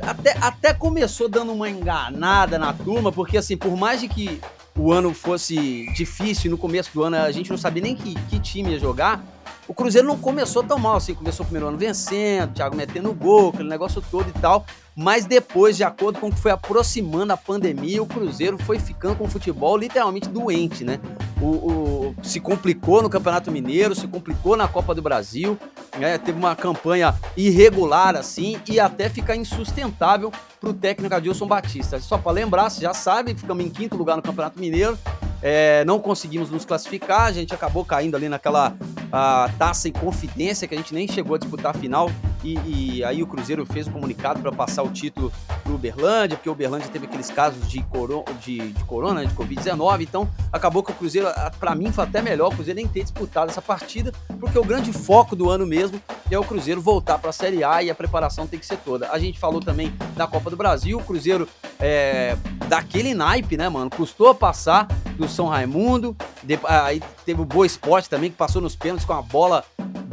[0.00, 4.40] até, até começou dando uma enganada na turma, porque assim, por mais de que
[4.76, 8.38] o ano fosse difícil, no começo do ano a gente não sabia nem que, que
[8.38, 9.24] time ia jogar,
[9.68, 11.14] o Cruzeiro não começou tão mal assim.
[11.14, 14.64] Começou o primeiro ano vencendo, o Thiago metendo gol, aquele negócio todo e tal.
[14.98, 19.16] Mas depois, de acordo com o que foi aproximando a pandemia, o Cruzeiro foi ficando
[19.16, 20.98] com o futebol literalmente doente, né?
[21.38, 25.58] O, o se complicou no Campeonato Mineiro, se complicou na Copa do Brasil,
[25.98, 26.16] né?
[26.16, 32.00] teve uma campanha irregular assim e até ficar insustentável para o técnico Adilson Batista.
[32.00, 34.98] Só para lembrar, você já sabe, ficamos em quinto lugar no Campeonato Mineiro,
[35.42, 38.74] é, não conseguimos nos classificar, a gente acabou caindo ali naquela
[39.12, 42.10] a, taça em confidência, que a gente nem chegou a disputar a final.
[42.44, 42.58] E,
[42.98, 46.52] e aí o Cruzeiro fez um comunicado para passar o título para Uberlândia, porque o
[46.52, 50.02] Uberlândia teve aqueles casos de, coro, de, de corona, de Covid-19.
[50.02, 53.50] Então acabou que o Cruzeiro, para mim, foi até melhor o Cruzeiro nem ter disputado
[53.50, 57.32] essa partida, porque o grande foco do ano mesmo é o Cruzeiro voltar para a
[57.32, 59.10] Série A e a preparação tem que ser toda.
[59.10, 61.48] A gente falou também da Copa do Brasil, o Cruzeiro
[61.80, 62.36] é,
[62.68, 63.90] daquele naipe, né, mano?
[63.90, 66.16] Custou passar do São Raimundo.
[66.64, 69.64] Aí teve o Boa Esporte também, que passou nos pênaltis com a bola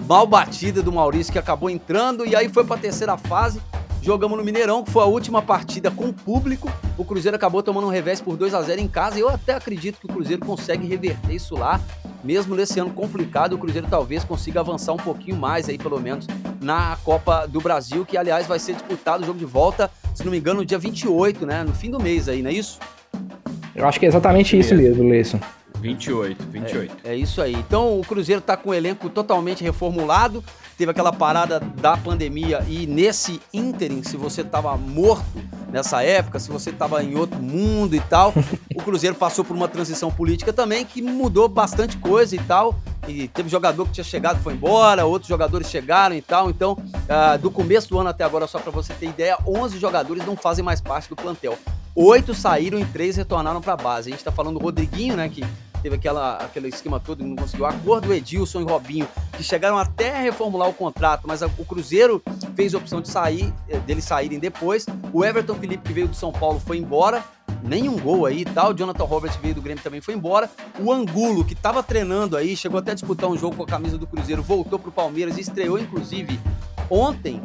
[0.08, 2.26] mal batida do Maurício, que acabou entrando.
[2.26, 3.62] E aí foi para a terceira fase.
[4.02, 6.70] Jogamos no Mineirão, que foi a última partida com público.
[6.98, 9.18] O Cruzeiro acabou tomando um revés por 2 a 0 em casa.
[9.18, 11.80] E eu até acredito que o Cruzeiro consegue reverter isso lá.
[12.22, 16.28] Mesmo nesse ano complicado, o Cruzeiro talvez consiga avançar um pouquinho mais aí, pelo menos,
[16.62, 20.32] na Copa do Brasil, que aliás vai ser disputado o jogo de volta, se não
[20.32, 21.64] me engano, no dia 28, né?
[21.64, 22.80] No fim do mês aí, não é isso?
[23.76, 25.40] Eu acho que é exatamente isso mesmo, Leison.
[25.80, 26.98] 28, 28.
[27.04, 27.54] É, é, isso aí.
[27.54, 30.44] Então o Cruzeiro está com o elenco totalmente reformulado.
[30.84, 35.42] Teve aquela parada da pandemia e nesse ínterim, se você estava morto
[35.72, 38.34] nessa época, se você estava em outro mundo e tal,
[38.76, 42.76] o Cruzeiro passou por uma transição política também que mudou bastante coisa e tal.
[43.08, 46.50] E teve jogador que tinha chegado e foi embora, outros jogadores chegaram e tal.
[46.50, 50.26] Então, uh, do começo do ano até agora, só para você ter ideia, 11 jogadores
[50.26, 51.58] não fazem mais parte do plantel.
[51.96, 54.10] Oito saíram e três retornaram para a base.
[54.10, 55.46] A gente está falando do Rodriguinho, né, que
[55.84, 57.66] teve aquela, aquele esquema todo e não conseguiu.
[57.66, 61.66] Acordo do Edilson e Robinho, que chegaram até a reformular o contrato, mas a, o
[61.66, 62.24] Cruzeiro
[62.56, 64.86] fez a opção de sair, eh, deles saírem depois.
[65.12, 67.24] O Everton Felipe, que veio do São Paulo, foi embora.
[67.62, 68.72] Nenhum gol aí e tal.
[68.72, 70.50] O Jonathan Roberts veio do Grêmio também foi embora.
[70.80, 73.98] O Angulo, que estava treinando aí, chegou até a disputar um jogo com a camisa
[73.98, 76.40] do Cruzeiro, voltou para o Palmeiras e estreou, inclusive,
[76.90, 77.42] ontem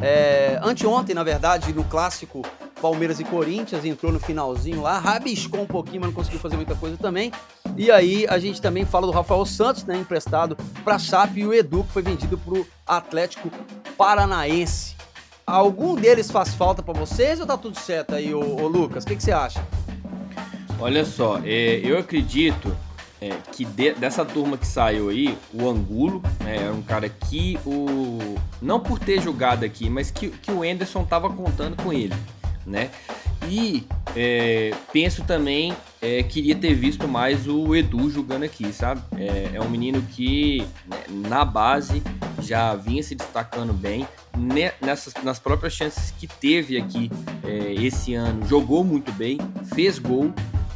[0.00, 2.42] é, anteontem, na verdade, no clássico
[2.80, 6.74] Palmeiras e Corinthians, entrou no finalzinho lá, rabiscou um pouquinho, mas não conseguiu fazer muita
[6.74, 7.32] coisa também.
[7.76, 11.54] E aí a gente também fala do Rafael Santos, né, emprestado para Chape e o
[11.54, 13.50] Edu, que foi vendido para o Atlético
[13.96, 14.94] Paranaense.
[15.46, 19.04] Algum deles faz falta para vocês ou tá tudo certo aí, ô, ô Lucas?
[19.04, 19.64] O que, que, você acha?
[20.78, 22.74] Olha só, é, eu acredito
[23.20, 27.58] é, que de, dessa turma que saiu aí, o Angulo, né, era um cara que
[27.64, 28.36] o.
[28.60, 32.14] Não por ter jogado aqui, mas que, que o Anderson tava contando com ele,
[32.66, 32.90] né?
[33.48, 39.02] E é, penso também é, queria ter visto mais o Edu jogando aqui, sabe?
[39.16, 42.02] É, é um menino que né, na base
[42.40, 44.06] já vinha se destacando bem.
[44.80, 47.10] Nessas, nas próprias chances que teve aqui
[47.42, 49.38] é, esse ano, jogou muito bem,
[49.74, 50.32] fez gol,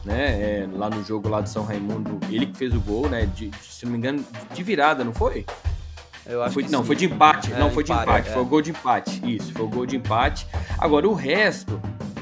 [0.09, 0.27] né?
[0.63, 3.27] É, lá no jogo lá de São Raimundo, ele que fez o gol, né?
[3.27, 5.45] De, se não me engano, de virada, não foi?
[6.27, 6.87] Eu acho foi, que não, sim.
[6.87, 7.53] foi de empate.
[7.53, 8.29] É, não, foi de empate, empate.
[8.29, 8.33] é.
[8.33, 9.23] Foi o gol de empate.
[9.37, 10.47] Isso, foi o gol de empate.
[10.79, 11.81] Agora, o resto.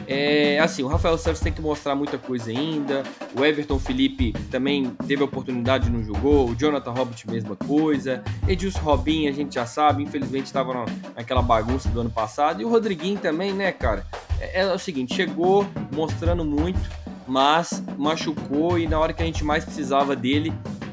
[0.09, 3.03] É, assim, o Rafael Santos tem que mostrar muita coisa ainda.
[3.37, 6.49] O Everton Felipe também teve a oportunidade e não jogou.
[6.49, 8.23] O Jonathan Hobbit, mesma coisa.
[8.47, 10.85] Edilson Robin, a gente já sabe, infelizmente estava na-
[11.17, 12.63] naquela bagunça do ano passado.
[12.63, 14.07] E o Rodriguinho também, né, cara?
[14.41, 16.79] É, é o seguinte, chegou mostrando muito,
[17.27, 20.53] mas machucou e na hora que a gente mais precisava dele,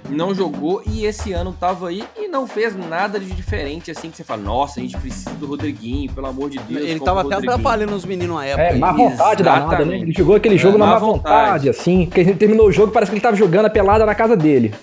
[0.09, 4.17] não jogou e esse ano tava aí e não fez nada de diferente assim que
[4.17, 6.81] você fala, nossa, a gente precisa do Rodriguinho, pelo amor de Deus.
[6.81, 8.63] Ele tava até atrapalhando os meninos na época.
[8.63, 9.75] É, má vontade danada, né?
[9.75, 10.03] Exatamente.
[10.03, 11.69] Ele jogou aquele jogo É, na má má vontade, vontade.
[11.69, 12.05] assim.
[12.05, 14.35] Porque a gente terminou o jogo, parece que ele tava jogando a pelada na casa
[14.35, 14.73] dele.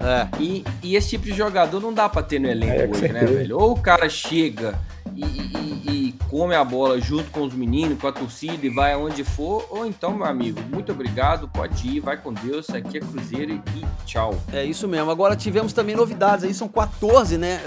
[0.00, 0.26] É.
[0.38, 3.24] E, e esse tipo de jogador não dá pra ter no elenco É, hoje, né,
[3.24, 3.58] velho?
[3.58, 4.74] Ou o cara chega
[5.14, 8.92] e, e- e come a bola junto com os meninos, com a torcida e vai
[8.92, 13.00] aonde for, ou então, meu amigo, muito obrigado, pode ir, vai com Deus, aqui é
[13.00, 14.34] Cruzeiro e tchau.
[14.52, 15.10] É isso mesmo.
[15.10, 17.60] Agora tivemos também novidades aí, são 14, né?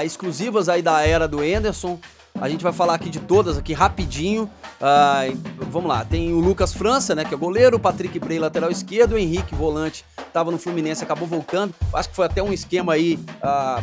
[0.00, 1.98] é, exclusivas aí da era do Anderson.
[2.40, 4.50] A gente vai falar aqui de todas aqui rapidinho.
[4.80, 5.24] Ah,
[5.70, 9.12] vamos lá, tem o Lucas França, né, que é goleiro, o Patrick Bray, lateral esquerdo,
[9.12, 11.74] o Henrique, volante, tava no Fluminense, acabou voltando.
[11.92, 13.82] Acho que foi até um esquema aí, ah,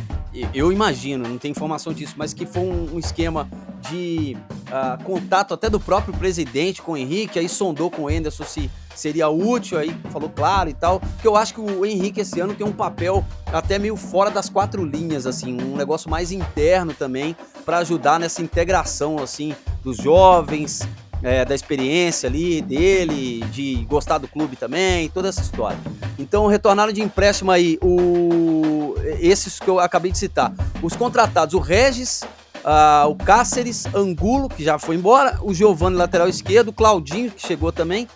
[0.56, 3.48] eu imagino, não tenho informação disso, mas que foi um, esquema
[3.88, 4.36] de
[4.72, 8.72] ah, contato até do próprio presidente com o Henrique, aí sondou com o Anderson se
[9.00, 11.00] seria útil, aí falou claro e tal.
[11.00, 14.50] Porque eu acho que o Henrique esse ano tem um papel até meio fora das
[14.50, 20.88] quatro linhas, assim, um negócio mais interno também, para ajudar nessa integração, assim, dos jovens,
[21.24, 25.78] é, da experiência ali dele, de gostar do clube também, toda essa história.
[26.18, 30.54] Então retornaram de empréstimo aí o esses que eu acabei de citar.
[30.82, 32.24] Os contratados, o Regis,
[32.64, 37.46] ah, o Cáceres, Angulo, que já foi embora, o Giovanni, lateral esquerdo, o Claudinho, que
[37.46, 38.08] chegou também,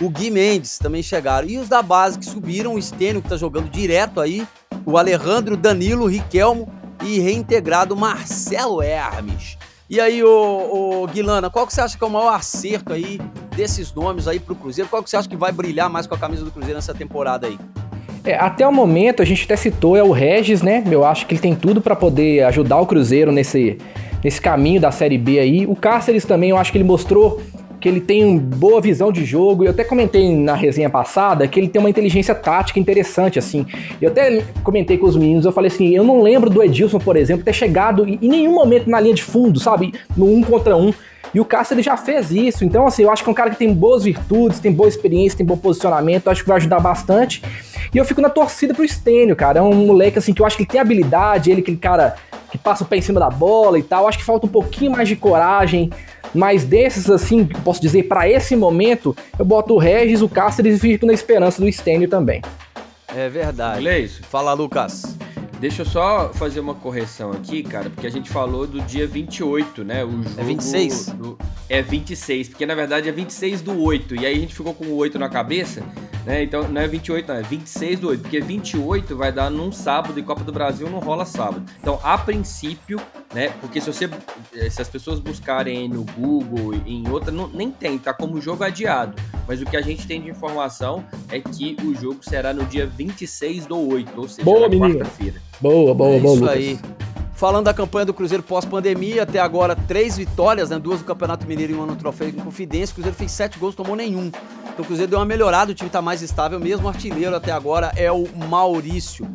[0.00, 1.48] o Gui Mendes também chegaram.
[1.48, 4.46] E os da base que subiram, o Stênio, que tá jogando direto aí,
[4.84, 6.68] o Alejandro, Danilo, Riquelmo
[7.04, 9.56] e reintegrado Marcelo Hermes.
[9.90, 13.18] E aí, ô, ô Guilana, qual que você acha que é o maior acerto aí
[13.56, 14.88] desses nomes aí pro Cruzeiro?
[14.90, 17.46] Qual que você acha que vai brilhar mais com a camisa do Cruzeiro nessa temporada
[17.46, 17.58] aí?
[18.22, 20.84] É, até o momento, a gente até citou, é o Regis, né?
[20.90, 23.78] Eu acho que ele tem tudo pra poder ajudar o Cruzeiro nesse,
[24.22, 25.66] nesse caminho da Série B aí.
[25.66, 27.40] O Cáceres também, eu acho que ele mostrou
[27.80, 29.64] que ele tem uma boa visão de jogo.
[29.64, 33.66] Eu até comentei na resenha passada que ele tem uma inteligência tática interessante, assim.
[34.00, 37.16] Eu até comentei com os meninos, eu falei assim, eu não lembro do Edilson, por
[37.16, 39.92] exemplo, ter chegado em nenhum momento na linha de fundo, sabe?
[40.16, 40.92] No um contra um.
[41.32, 42.64] E o Cássio ele já fez isso.
[42.64, 45.36] Então, assim, eu acho que é um cara que tem boas virtudes, tem boa experiência,
[45.36, 46.28] tem bom posicionamento.
[46.28, 47.42] Acho que vai ajudar bastante.
[47.92, 49.58] E eu fico na torcida pro Stênio, cara.
[49.58, 52.16] É um moleque, assim, que eu acho que ele tem habilidade, ele, aquele cara
[52.50, 54.04] que passa o pé em cima da bola e tal.
[54.04, 55.90] Eu acho que falta um pouquinho mais de coragem.
[56.34, 60.80] Mas desses, assim, posso dizer, pra esse momento, eu boto o Regis, o Cáceres e
[60.80, 62.42] fico na esperança do Stênio também.
[63.14, 63.78] É verdade.
[63.78, 64.22] Olha isso.
[64.24, 65.16] Fala, Lucas.
[65.60, 69.82] Deixa eu só fazer uma correção aqui, cara, porque a gente falou do dia 28,
[69.82, 70.04] né?
[70.04, 71.06] O jogo É 26?
[71.08, 71.36] do-
[71.68, 74.84] é 26, porque na verdade é 26 do 8, e aí a gente ficou com
[74.84, 75.82] o 8 na cabeça,
[76.24, 76.44] né?
[76.44, 80.16] Então não é 28, não, é 26 do 8, porque 28 vai dar num sábado
[80.18, 81.64] e Copa do Brasil não rola sábado.
[81.80, 83.00] Então, a princípio,
[83.34, 83.48] né?
[83.60, 84.08] Porque se você
[84.54, 88.40] eh, se as pessoas buscarem no Google e em outra, não, nem tem, tá como
[88.40, 89.20] jogo adiado.
[89.48, 92.86] Mas o que a gente tem de informação é que o jogo será no dia
[92.86, 95.00] 26 do 8, ou seja, Boa, na menino.
[95.00, 95.47] quarta-feira.
[95.60, 96.56] Boa, boa, é boa, isso Lucas.
[96.56, 96.78] aí.
[97.34, 100.78] Falando da campanha do Cruzeiro pós-pandemia, até agora três vitórias, né?
[100.78, 102.92] Duas do Campeonato Mineiro e uma no Troféu com Confidência.
[102.92, 104.26] O Cruzeiro fez sete gols, tomou nenhum.
[104.26, 106.86] Então o Cruzeiro deu uma melhorada, o time tá mais estável mesmo.
[106.86, 109.28] O artilheiro até agora é o Maurício.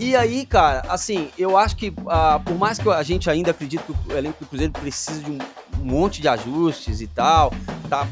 [0.00, 3.84] E aí, cara, assim, eu acho que ah, por mais que a gente ainda acredite
[3.84, 5.38] que o elenco do Cruzeiro precisa de um,
[5.78, 7.52] um monte de ajustes e tal,
[7.88, 8.08] tá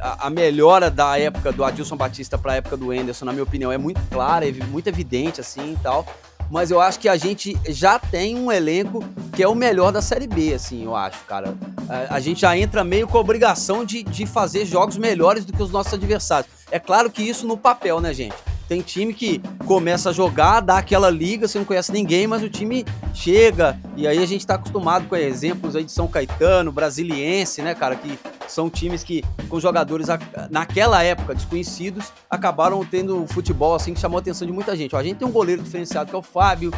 [0.00, 3.70] a, melhora da época do Adilson Batista para a época do Enderson, na minha opinião,
[3.70, 6.04] é muito clara, é muito evidente assim e tal.
[6.50, 10.02] Mas eu acho que a gente já tem um elenco que é o melhor da
[10.02, 11.54] Série B, assim, eu acho, cara.
[11.88, 15.52] A, a gente já entra meio com a obrigação de, de fazer jogos melhores do
[15.52, 16.50] que os nossos adversários.
[16.70, 18.34] É claro que isso no papel, né, gente?
[18.70, 22.48] Tem time que começa a jogar, dá aquela liga, você não conhece ninguém, mas o
[22.48, 23.76] time chega.
[23.96, 27.96] E aí a gente tá acostumado com exemplos aí de São Caetano, Brasiliense, né, cara?
[27.96, 30.06] Que são times que, com jogadores
[30.52, 34.94] naquela época desconhecidos, acabaram tendo um futebol assim que chamou a atenção de muita gente.
[34.94, 36.70] Ó, a gente tem um goleiro diferenciado que é o Fábio,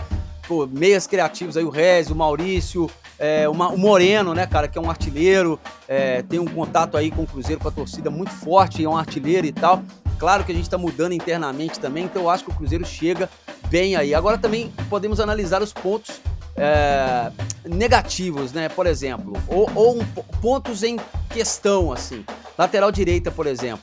[0.49, 4.79] pô, meias criativos aí, o Rez, o Maurício, é, uma- o Moreno, né, cara, que
[4.79, 8.31] é um artilheiro, é, tem um contato aí com o Cruzeiro, com a torcida muito
[8.33, 9.83] forte, é um artilheiro e tal.
[10.19, 13.29] Claro que a gente está mudando internamente também, então eu acho que o Cruzeiro chega
[13.69, 14.15] bem aí.
[14.15, 16.21] Agora também podemos analisar os pontos
[16.57, 17.33] é,
[17.65, 18.69] negativos, né?
[18.69, 20.05] Por exemplo, ou, ou um,
[20.41, 20.99] pontos em
[21.31, 22.25] questão, assim.
[22.57, 23.83] Lateral direita, por exemplo.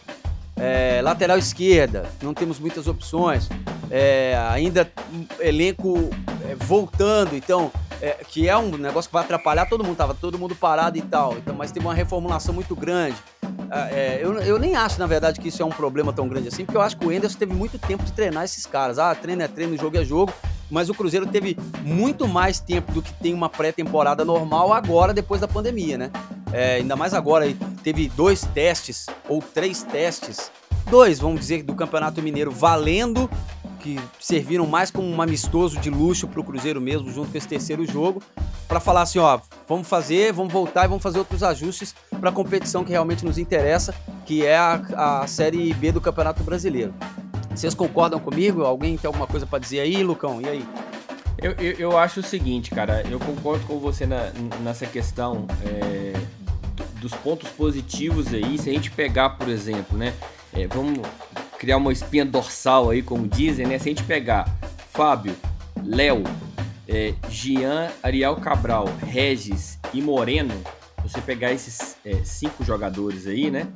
[0.60, 3.48] É, lateral esquerda, não temos muitas opções.
[3.90, 4.92] É, ainda
[5.40, 6.10] elenco
[6.48, 10.38] é, voltando, então, é, que é um negócio que vai atrapalhar todo mundo, tava todo
[10.38, 11.38] mundo parado e tal.
[11.38, 13.16] Então, mas teve uma reformulação muito grande.
[13.92, 16.66] É, eu, eu nem acho, na verdade, que isso é um problema tão grande assim,
[16.66, 19.00] porque eu acho que o Enderson teve muito tempo de treinar esses caras.
[19.00, 20.34] Ah, treino é treino, jogo é jogo
[20.70, 25.42] mas o Cruzeiro teve muito mais tempo do que tem uma pré-temporada normal agora, depois
[25.42, 26.12] da pandemia, né?
[26.52, 27.46] É, ainda mais agora,
[27.84, 30.52] teve dois testes, ou três testes,
[30.90, 33.30] dois, vamos dizer, do Campeonato Mineiro valendo,
[33.80, 37.48] que serviram mais como um amistoso de luxo para o Cruzeiro mesmo, junto com esse
[37.48, 38.22] terceiro jogo,
[38.68, 42.34] para falar assim, ó, vamos fazer, vamos voltar e vamos fazer outros ajustes para a
[42.34, 46.94] competição que realmente nos interessa, que é a, a Série B do Campeonato Brasileiro.
[47.60, 48.64] Vocês concordam comigo?
[48.64, 50.40] Alguém tem alguma coisa para dizer aí, Lucão?
[50.40, 50.66] E aí?
[51.38, 54.32] Eu, eu, eu, acho o seguinte, cara, eu concordo com você na,
[54.64, 56.14] nessa questão é,
[57.02, 58.58] dos pontos positivos aí.
[58.58, 60.14] Se a gente pegar, por exemplo, né,
[60.54, 61.00] é, vamos
[61.58, 63.78] criar uma espinha dorsal aí, como dizem, né?
[63.78, 64.50] Se a gente pegar
[64.94, 65.36] Fábio,
[65.84, 66.24] Léo,
[66.88, 70.56] é, Gian, Ariel Cabral, Regis e Moreno,
[71.04, 73.68] você pegar esses é, cinco jogadores aí, né?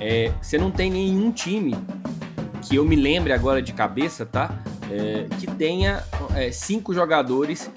[0.00, 1.76] É, você não tem nenhum time
[2.68, 4.50] que eu me lembre agora de cabeça, tá?
[4.90, 6.04] É, que tenha
[6.36, 7.70] é, cinco jogadores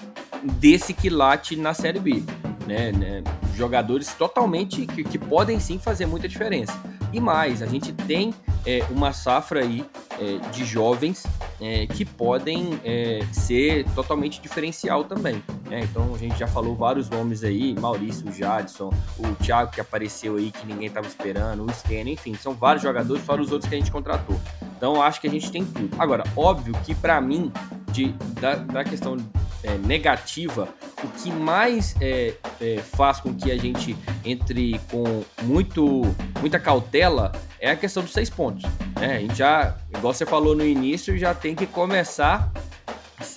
[0.60, 2.22] desse quilate na Série B.
[2.66, 3.24] Né, né?
[3.54, 6.78] Jogadores totalmente que, que, podem sim fazer muita diferença.
[7.12, 9.84] E mais, a gente tem é, uma safra aí
[10.20, 11.24] é, de jovens
[11.60, 15.42] é, que podem é, ser totalmente diferencial também.
[15.68, 15.80] Né?
[15.82, 20.36] Então a gente já falou vários nomes aí, Maurício, o Jadson, o Thiago que apareceu
[20.36, 23.74] aí que ninguém estava esperando, o Sken, enfim, são vários jogadores, fora os outros que
[23.74, 24.38] a gente contratou.
[24.82, 25.94] Então acho que a gente tem tudo.
[25.96, 27.52] Agora, óbvio que para mim,
[27.92, 28.08] de,
[28.40, 29.16] da, da questão
[29.62, 30.68] é, negativa,
[31.04, 36.02] o que mais é, é, faz com que a gente entre com muito,
[36.40, 38.64] muita cautela é a questão dos seis pontos.
[38.98, 39.18] Né?
[39.18, 42.50] A gente já, igual você falou no início, já tem que começar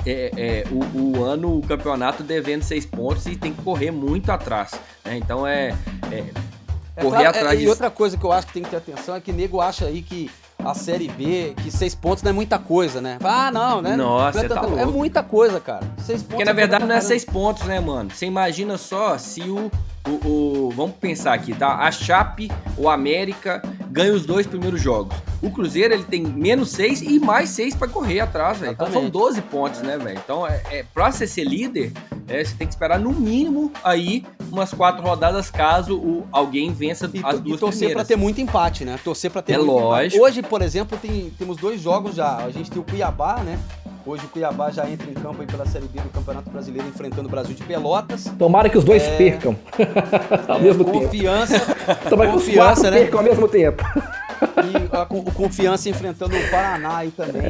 [0.04, 4.32] é, é, o, o, ano, o campeonato devendo seis pontos e tem que correr muito
[4.32, 4.72] atrás.
[5.06, 5.18] Né?
[5.18, 5.76] Então é,
[6.12, 7.62] é, correr atrás.
[7.62, 9.86] E outra coisa que eu acho que tem que ter atenção é que nego acha
[9.86, 10.32] aí que
[10.66, 13.18] a Série B, que seis pontos não é muita coisa, né?
[13.24, 13.96] Ah, não, né?
[13.96, 14.78] Nossa, é, tá louco.
[14.80, 15.86] é muita coisa, cara.
[16.00, 16.30] Seis pontos.
[16.30, 18.10] Porque na é verdade não é seis pontos, né, mano?
[18.10, 19.72] Você imagina só se o,
[20.08, 21.80] o, o, Vamos pensar aqui, tá?
[21.80, 25.16] A Chape, o América ganha os dois primeiros jogos.
[25.42, 28.74] O Cruzeiro ele tem menos seis e mais seis para correr atrás, velho.
[28.74, 30.20] Então são 12 pontos, né, velho?
[30.24, 31.94] Então, é, é, pra você ser líder,
[32.28, 37.10] é, você tem que esperar no mínimo aí umas quatro rodadas caso o, alguém vença
[37.14, 39.00] e, as duas e torcer para ter muito empate, né?
[39.04, 40.16] Torcer para ter é muito lógico.
[40.16, 40.20] empate.
[40.20, 42.38] Hoje, por exemplo, tem, temos dois jogos já.
[42.38, 43.60] A gente tem o Cuiabá, né?
[44.08, 47.28] Hoje o Cuiabá já entra em campo aí pela Série B do Campeonato Brasileiro enfrentando
[47.28, 48.26] o Brasil de Pelotas.
[48.38, 49.18] Tomara que os dois é...
[49.18, 49.56] percam
[50.48, 52.10] ao é, mesmo confiança, tempo.
[52.10, 52.92] Tomara que os quatro né?
[52.92, 53.84] percam ao mesmo tempo.
[54.42, 57.44] E a, o Confiança enfrentando o Paraná aí também.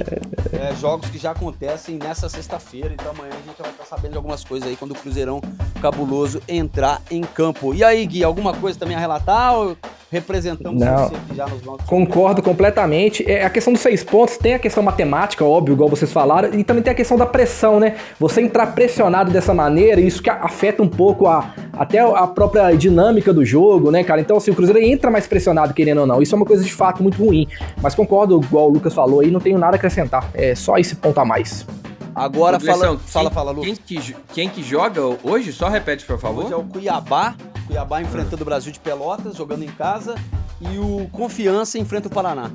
[0.52, 2.94] É, jogos que já acontecem nessa sexta-feira.
[2.94, 5.42] Então amanhã a gente vai estar sabendo de algumas coisas aí quando o Cruzeirão
[5.82, 7.74] Cabuloso entrar em campo.
[7.74, 9.56] E aí, Gui, alguma coisa também a relatar?
[9.56, 9.78] Ou
[10.12, 11.12] representamos Não.
[11.36, 11.86] já nos nossos.
[11.86, 13.30] Concordo completamente.
[13.30, 16.64] É, a questão dos seis pontos tem a questão matemática, óbvio, igual vocês falaram, e
[16.64, 17.96] também tem a questão da pressão, né?
[18.20, 23.34] Você entrar pressionado dessa maneira, isso que afeta um pouco a, até a própria dinâmica
[23.34, 24.22] do jogo, né, cara?
[24.22, 26.22] Então, assim, o Cruzeiro entra mais pressionado, querendo ou não.
[26.22, 27.48] Isso é uma coisa de fato muito ruim.
[27.82, 30.30] Mas concordo, igual o Lucas falou aí, não tenho nada a acrescentar.
[30.34, 31.66] É só esse ponto a mais.
[32.14, 33.78] Agora fala, fala, fala, Lucas.
[33.86, 35.52] Quem que, quem que joga hoje?
[35.52, 36.46] Só repete, por favor.
[36.46, 37.36] Hoje é o Cuiabá.
[37.68, 40.16] Cuiabá enfrentando o Brasil de Pelotas, jogando em casa.
[40.62, 42.52] E o Confiança enfrenta o Paraná.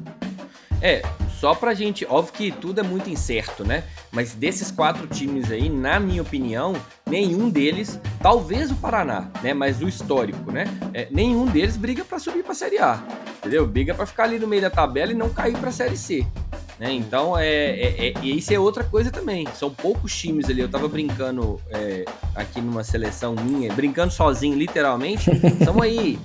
[0.80, 1.02] É,
[1.38, 2.06] só pra gente.
[2.08, 3.84] Óbvio que tudo é muito incerto, né?
[4.12, 6.74] Mas desses quatro times aí, na minha opinião,
[7.06, 9.54] nenhum deles, talvez o Paraná, né?
[9.54, 10.64] Mas o histórico, né?
[10.92, 13.02] É, nenhum deles briga para subir pra Série A.
[13.38, 13.66] Entendeu?
[13.66, 16.26] Briga para ficar ali no meio da tabela e não cair pra Série C.
[16.78, 16.92] Né?
[16.92, 19.46] Então, é, é, é, e isso é outra coisa também.
[19.54, 20.62] São poucos times ali.
[20.62, 25.30] Eu tava brincando é, aqui numa seleção minha, brincando sozinho, literalmente.
[25.62, 26.18] São aí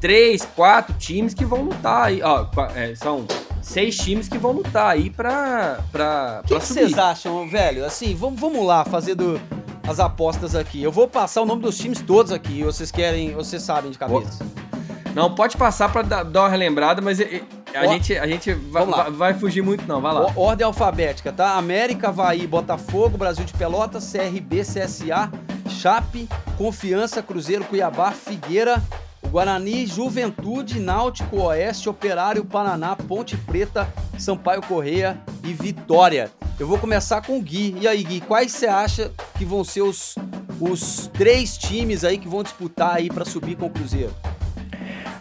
[0.00, 2.22] três, quatro times que vão lutar aí.
[2.22, 3.26] Ó, é, são
[3.62, 7.84] seis times que vão lutar aí pra, pra, O que vocês acham, velho?
[7.84, 9.40] Assim, vamos, vamos lá, fazendo
[9.88, 10.82] as apostas aqui.
[10.82, 12.62] Eu vou passar o nome dos times todos aqui.
[12.62, 14.44] Vocês querem, vocês sabem de cabeça.
[15.14, 19.62] Não, pode passar pra dar uma relembrada, mas a, gente, a gente vai, vai, fugir
[19.62, 20.00] muito, não.
[20.00, 20.32] Vai lá.
[20.34, 21.56] Ordem alfabética, tá?
[21.56, 25.30] América, Havaí, Botafogo, Brasil de Pelotas, CRB, CSA,
[25.68, 28.82] Chape, Confiança, Cruzeiro, Cuiabá, Figueira,
[29.32, 36.30] Guarani, Juventude, Náutico, Oeste, Operário, Paraná, Ponte Preta, Sampaio Correia e Vitória.
[36.60, 37.74] Eu vou começar com o Gui.
[37.80, 40.16] E aí, Gui, quais você acha que vão ser os,
[40.60, 44.12] os três times aí que vão disputar aí para subir com o Cruzeiro?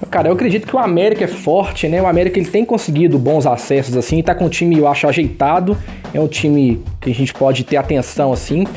[0.10, 2.02] Cara, eu acredito que o América é forte, né?
[2.02, 5.78] O América ele tem conseguido bons acessos assim, tá com um time, eu acho, ajeitado.
[6.14, 8.68] É um time que a gente pode ter atenção assim.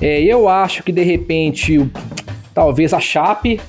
[0.00, 1.86] É, eu acho que de repente,
[2.54, 3.60] talvez a Chape.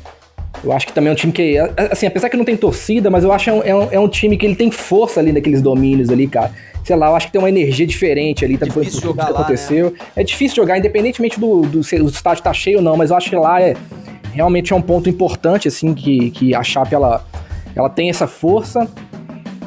[0.64, 1.58] Eu acho que também é um time que,
[1.90, 4.00] assim, apesar que não tem torcida, mas eu acho que é um, é um, é
[4.00, 6.52] um time que ele tem força ali naqueles domínios ali, cara
[6.84, 9.86] sei lá, eu acho que tem uma energia diferente ali, tá difícil jogar que aconteceu.
[9.86, 9.98] Lá, né?
[10.16, 13.18] É difícil jogar, independentemente do, do, se o estádio tá cheio ou não, mas eu
[13.18, 13.76] acho que lá é
[14.34, 17.26] realmente é um ponto importante, assim, que, que a Chape, ela,
[17.76, 18.88] ela tem essa força.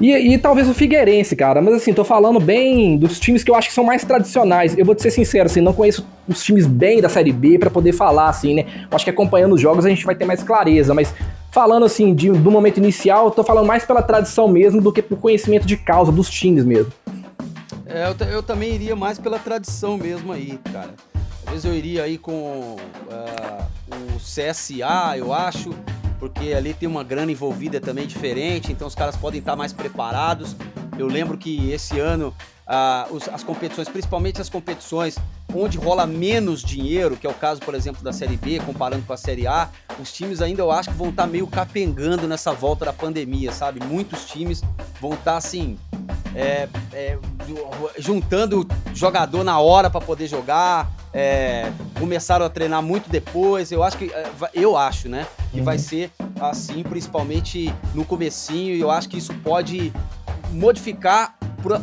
[0.01, 1.63] E, e, talvez o Figueirense, cara.
[1.63, 4.77] Mas assim, tô falando bem dos times que eu acho que são mais tradicionais.
[4.77, 7.71] Eu vou te ser sincero, assim, não conheço os times bem da Série B para
[7.71, 8.67] poder falar, assim, né?
[8.91, 11.15] Acho que acompanhando os jogos a gente vai ter mais clareza, mas
[11.53, 15.01] falando assim, de, do momento inicial, eu tô falando mais pela tradição mesmo do que
[15.01, 16.93] por conhecimento de causa dos times mesmo.
[17.87, 20.95] É, eu, eu também iria mais pela tradição mesmo aí, cara.
[21.45, 25.71] Talvez eu iria aí com uh, o CSA, eu acho,
[26.25, 30.57] porque ali tem uma grana envolvida também diferente, então os caras podem estar mais preparados.
[30.99, 32.35] Eu lembro que esse ano
[32.67, 35.19] uh, os, as competições, principalmente as competições
[35.55, 39.13] onde rola menos dinheiro, que é o caso, por exemplo, da Série B, comparando com
[39.13, 39.69] a Série A,
[40.01, 43.85] os times ainda eu acho que vão estar meio capengando nessa volta da pandemia, sabe?
[43.85, 44.63] Muitos times
[45.03, 45.79] vão estar assim.
[46.35, 47.19] É, é,
[47.99, 53.71] juntando jogador na hora para poder jogar, é, começaram a treinar muito depois.
[53.71, 55.65] Eu acho que é, eu acho, né, que uhum.
[55.65, 58.75] vai ser assim, principalmente no comecinho.
[58.75, 59.93] E eu acho que isso pode
[60.51, 61.37] modificar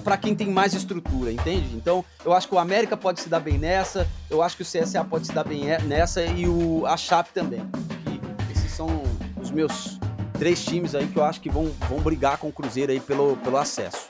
[0.03, 1.75] para quem tem mais estrutura, entende?
[1.75, 4.65] Então, eu acho que o América pode se dar bem nessa, eu acho que o
[4.65, 7.61] CSA pode se dar bem nessa e o a Chape também.
[8.07, 9.01] E esses são
[9.41, 9.97] os meus
[10.37, 13.37] três times aí que eu acho que vão, vão brigar com o Cruzeiro aí pelo,
[13.37, 14.07] pelo acesso.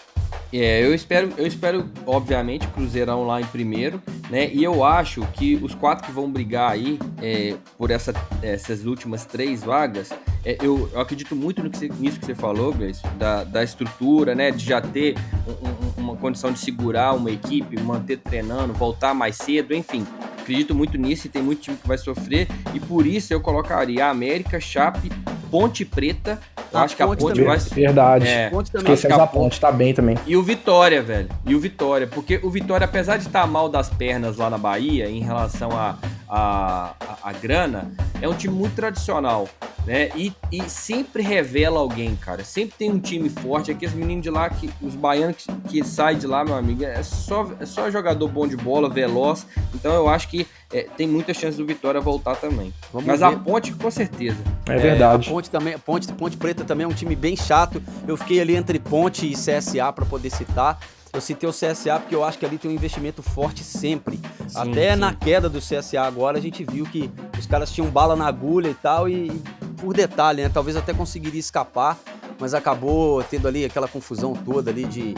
[0.53, 4.51] É, eu espero, eu espero, obviamente, Cruzeirão lá em primeiro, né?
[4.51, 9.25] E eu acho que os quatro que vão brigar aí é, por essa, essas últimas
[9.25, 10.09] três vagas,
[10.43, 14.35] é, eu, eu, acredito muito que você, nisso que você falou, Gleice, da, da estrutura,
[14.35, 14.51] né?
[14.51, 15.15] De já ter
[15.47, 20.05] um, um, uma condição de segurar uma equipe, manter treinando, voltar mais cedo, enfim.
[20.41, 22.47] Acredito muito nisso e tem muito time que vai sofrer.
[22.73, 25.11] E por isso eu colocaria a América, Chape,
[25.51, 26.39] Ponte Preta.
[26.71, 27.45] Eu a acho que a Ponte também.
[27.45, 27.57] vai.
[27.57, 28.27] Verdade.
[28.27, 28.93] É, ponte também.
[28.93, 30.17] Esquecemos a, a Ponte, tá bem também.
[30.25, 31.29] E o Vitória, velho.
[31.45, 32.07] E o Vitória.
[32.07, 35.71] Porque o Vitória, apesar de estar tá mal das pernas lá na Bahia, em relação
[35.71, 35.97] a,
[36.31, 37.91] a, a, a grana,
[38.21, 39.49] é um time muito tradicional
[39.85, 40.09] né?
[40.15, 42.43] E, e sempre revela alguém, cara.
[42.43, 43.71] Sempre tem um time forte.
[43.71, 47.01] Aqueles meninos de lá, que, os baianos que, que saem de lá, meu amigo, é
[47.03, 49.45] só, é só jogador bom de bola, veloz.
[49.73, 52.73] Então eu acho que é, tem muita chance do Vitória voltar também.
[52.91, 53.25] Vamos Mas ver.
[53.25, 54.37] a Ponte, com certeza.
[54.67, 55.25] É verdade.
[55.25, 57.81] É, a Ponte também, Ponte, Ponte Preta também é um time bem chato.
[58.07, 60.79] Eu fiquei ali entre Ponte e CSA para poder citar.
[61.13, 64.17] Eu citei o CSA porque eu acho que ali tem um investimento forte sempre.
[64.47, 64.99] Sim, Até sim.
[64.99, 68.69] na queda do CSA agora a gente viu que os caras tinham bala na agulha
[68.69, 69.29] e tal e
[69.77, 70.49] por detalhe, né?
[70.49, 71.97] Talvez até conseguiria escapar,
[72.39, 75.15] mas acabou tendo ali aquela confusão toda ali de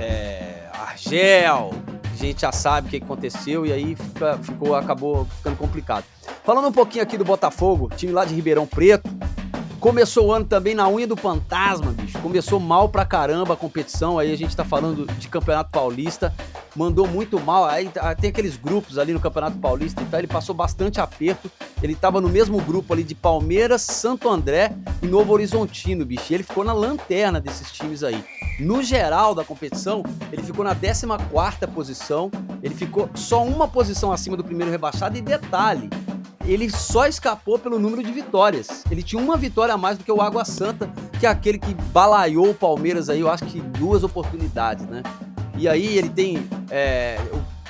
[0.00, 1.70] é, Argel,
[2.10, 6.04] a gente já sabe o que aconteceu e aí fica, ficou, acabou ficando complicado.
[6.44, 9.08] Falando um pouquinho aqui do Botafogo, time lá de Ribeirão Preto,
[9.88, 12.18] Começou o ano também na unha do fantasma, bicho.
[12.18, 14.18] Começou mal pra caramba a competição.
[14.18, 16.30] Aí a gente tá falando de Campeonato Paulista.
[16.76, 17.64] Mandou muito mal.
[17.64, 21.50] Aí ah, tem aqueles grupos ali no Campeonato Paulista então Ele passou bastante aperto.
[21.82, 26.30] Ele tava no mesmo grupo ali de Palmeiras, Santo André e Novo Horizontino, bicho.
[26.30, 28.22] E ele ficou na lanterna desses times aí.
[28.60, 32.30] No geral da competição, ele ficou na 14 posição.
[32.62, 35.16] Ele ficou só uma posição acima do primeiro rebaixado.
[35.16, 35.88] E detalhe,
[36.52, 38.84] ele só escapou pelo número de vitórias.
[38.90, 41.74] Ele tinha uma vitória a mais do que o Água Santa, que é aquele que
[41.74, 45.02] balaiou o Palmeiras aí, eu acho que duas oportunidades, né?
[45.56, 47.18] E aí ele tem é,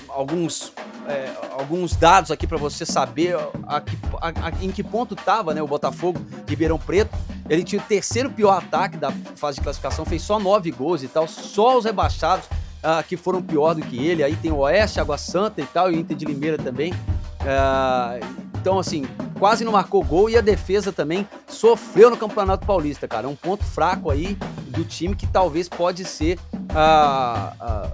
[0.08, 0.72] alguns,
[1.08, 3.78] é, alguns dados aqui para você saber a,
[4.20, 7.16] a, a, em que ponto estava né, o Botafogo Ribeirão Preto.
[7.48, 11.08] Ele tinha o terceiro pior ataque da fase de classificação, fez só nove gols e
[11.08, 14.22] tal, só os rebaixados uh, que foram pior do que ele.
[14.22, 16.92] Aí tem o Oeste, Água Santa e tal, e o Inter de Limeira também.
[16.92, 19.04] Uh, então, assim,
[19.38, 23.28] quase não marcou gol e a defesa também sofreu no Campeonato Paulista, cara.
[23.28, 24.36] Um ponto fraco aí
[24.66, 26.38] do time que talvez pode ser,
[26.74, 27.90] ah, ah,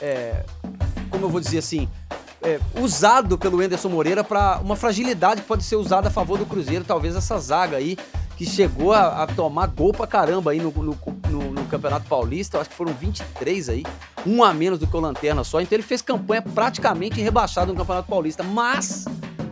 [0.00, 0.44] é,
[1.10, 1.88] como eu vou dizer assim,
[2.42, 6.46] é, usado pelo Enderson Moreira para uma fragilidade que pode ser usada a favor do
[6.46, 6.84] Cruzeiro.
[6.84, 7.96] Talvez essa zaga aí
[8.36, 10.96] que chegou a, a tomar gol pra caramba aí no, no,
[11.28, 12.58] no, no Campeonato Paulista.
[12.58, 13.84] acho que foram 23 aí,
[14.24, 15.60] um a menos do que o Lanterna só.
[15.60, 18.42] Então ele fez campanha praticamente rebaixado no Campeonato Paulista.
[18.42, 19.04] Mas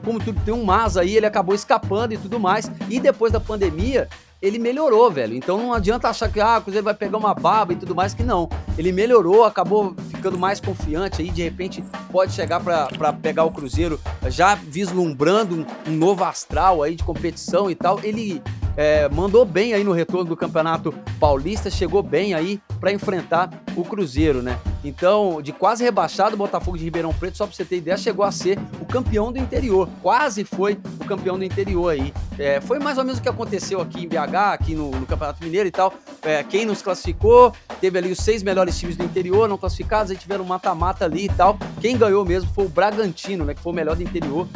[0.07, 2.71] como tudo tem um mas aí, ele acabou escapando e tudo mais.
[2.89, 4.09] E depois da pandemia,
[4.41, 5.35] ele melhorou, velho.
[5.35, 8.15] Então não adianta achar que ah, o Cruzeiro vai pegar uma baba e tudo mais,
[8.15, 8.49] que não.
[8.79, 11.83] Ele melhorou, acabou ficando mais confiante aí, de repente
[12.13, 17.69] pode chegar para pegar o Cruzeiro já vislumbrando um, um, novo astral aí de competição
[17.69, 17.99] e tal.
[18.05, 18.41] Ele
[18.77, 23.83] é, mandou bem aí no retorno do Campeonato Paulista, chegou bem aí para enfrentar o
[23.83, 24.57] Cruzeiro, né?
[24.87, 28.24] Então, de quase rebaixado, o Botafogo de Ribeirão Preto, só para você ter ideia, chegou
[28.24, 29.89] a ser o campeão do interior.
[30.01, 32.14] Quase foi o campeão do interior aí.
[32.39, 35.43] É, foi mais ou menos o que aconteceu aqui em BH, aqui no, no Campeonato
[35.43, 35.93] Mineiro e tal.
[36.22, 40.16] É, quem nos classificou, teve ali os seis melhores times do interior não classificados, aí
[40.16, 41.59] tiveram mata-mata ali e tal.
[41.80, 43.55] Quem ganhou mesmo foi o Bragantino, né?
[43.55, 44.47] Que foi o melhor do interior.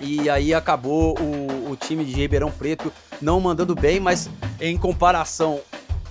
[0.00, 2.90] E aí acabou o, o time de Ribeirão Preto
[3.20, 4.28] não mandando bem, mas
[4.60, 5.60] em comparação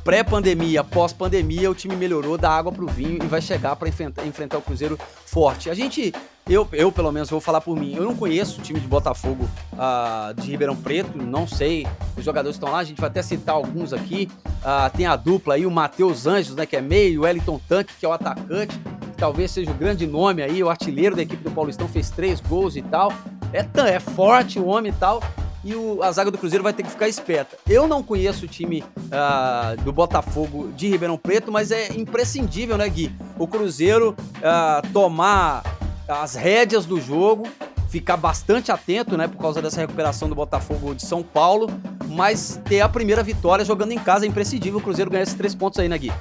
[0.03, 4.57] pré-pandemia, pós-pandemia, o time melhorou da água pro vinho e vai chegar para enfrentar, enfrentar
[4.57, 5.69] o Cruzeiro forte.
[5.69, 6.13] A gente,
[6.49, 9.47] eu, eu pelo menos vou falar por mim, eu não conheço o time de Botafogo
[9.73, 11.85] uh, de Ribeirão Preto, não sei,
[12.17, 14.27] os jogadores estão lá, a gente vai até citar alguns aqui.
[14.45, 17.93] Uh, tem a dupla aí, o Matheus Anjos, né, que é meio, o Wellington Tanque,
[17.99, 21.43] que é o atacante, que talvez seja o grande nome aí, o artilheiro da equipe
[21.43, 23.13] do Paulistão, fez três gols e tal.
[23.53, 25.21] É, é forte o homem e tal
[25.63, 27.57] e o, a zaga do Cruzeiro vai ter que ficar esperta.
[27.69, 32.87] Eu não conheço o time uh, do Botafogo de Ribeirão Preto, mas é imprescindível, né,
[32.89, 33.11] Gui?
[33.37, 35.63] O Cruzeiro uh, tomar
[36.07, 37.47] as rédeas do jogo,
[37.89, 41.69] ficar bastante atento, né, por causa dessa recuperação do Botafogo de São Paulo,
[42.07, 45.53] mas ter a primeira vitória jogando em casa é imprescindível o Cruzeiro ganhar esses três
[45.53, 46.11] pontos aí, né, Gui?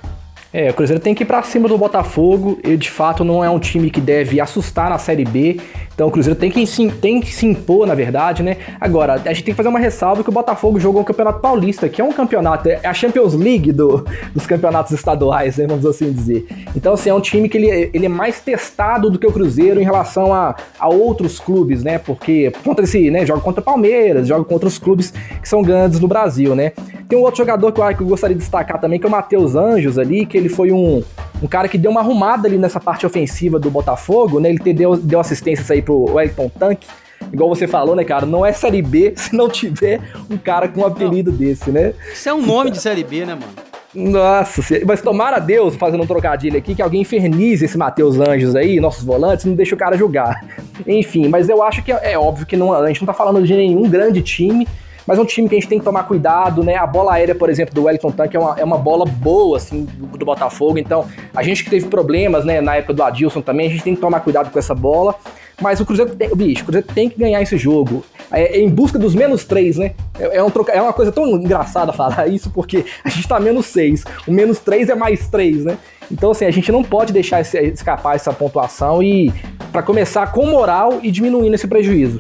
[0.53, 2.59] É, o Cruzeiro tem que ir para cima do Botafogo.
[2.64, 5.61] E de fato não é um time que deve assustar na Série B.
[6.01, 8.57] Então o Cruzeiro tem que, tem que se impor, na verdade, né?
[8.80, 11.90] Agora, a gente tem que fazer uma ressalva que o Botafogo jogou o Campeonato Paulista,
[11.90, 15.66] que é um campeonato, é a Champions League do, dos campeonatos estaduais, né?
[15.66, 16.46] Vamos assim dizer.
[16.74, 19.78] Então, assim, é um time que ele, ele é mais testado do que o Cruzeiro
[19.78, 21.98] em relação a, a outros clubes, né?
[21.98, 23.26] Porque contra esse, né?
[23.26, 26.72] Joga contra o Palmeiras, joga contra os clubes que são grandes no Brasil, né?
[27.11, 29.12] Tem um outro jogador que eu, que eu gostaria de destacar também, que é o
[29.12, 31.03] Matheus Anjos ali, que ele foi um,
[31.43, 34.51] um cara que deu uma arrumada ali nessa parte ofensiva do Botafogo, né?
[34.51, 36.86] Ele deu, deu assistências aí pro Wellington Tanque.
[37.32, 38.26] Igual você falou, né, cara?
[38.26, 41.38] Não é Série B se não tiver um cara com um apelido não.
[41.38, 41.95] desse, né?
[42.12, 43.70] Isso é um nome de Série B, né, mano?
[43.93, 48.55] Nossa, mas tomara a Deus, fazendo um trocadilho aqui, que alguém infernize esse Matheus Anjos
[48.55, 50.45] aí, nossos volantes, não deixa o cara jogar.
[50.86, 53.45] Enfim, mas eu acho que é, é óbvio que não, a gente não tá falando
[53.45, 54.68] de nenhum grande time,
[55.07, 56.76] mas é um time que a gente tem que tomar cuidado, né?
[56.76, 59.84] A bola aérea, por exemplo, do Wellington Tanque é uma, é uma bola boa, assim,
[59.84, 60.78] do, do, Botafogo.
[60.78, 63.94] Então, a gente que teve problemas, né, na época do Adilson também, a gente tem
[63.94, 65.14] que tomar cuidado com essa bola.
[65.61, 68.03] Mas o Cruzeiro, tem, bicho, o Cruzeiro tem que ganhar esse jogo.
[68.32, 69.92] É, é em busca dos menos três, né?
[70.18, 73.38] É, é, um troca, é uma coisa tão engraçada falar isso, porque a gente tá
[73.38, 74.05] menos seis.
[74.26, 75.76] O menos três é mais três, né?
[76.11, 79.32] Então, assim, a gente não pode deixar esse, escapar essa pontuação e
[79.70, 82.18] para começar com moral e diminuindo esse prejuízo.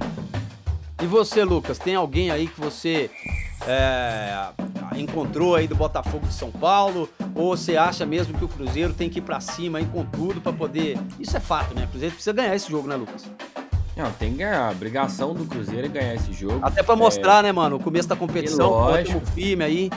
[1.02, 3.10] E você, Lucas, tem alguém aí que você
[3.66, 4.48] é,
[4.96, 7.08] encontrou aí do Botafogo de São Paulo?
[7.34, 10.40] Ou você acha mesmo que o Cruzeiro tem que ir para cima aí com tudo
[10.40, 10.98] para poder.
[11.18, 11.84] Isso é fato, né?
[11.84, 13.24] O Cruzeiro precisa ganhar esse jogo, né, Lucas?
[13.96, 14.68] Não, tem que ganhar.
[14.68, 16.60] A obrigação do Cruzeiro é ganhar esse jogo.
[16.62, 17.44] Até para mostrar, é...
[17.44, 19.90] né, mano, o começo da competição, ótimo firme aí.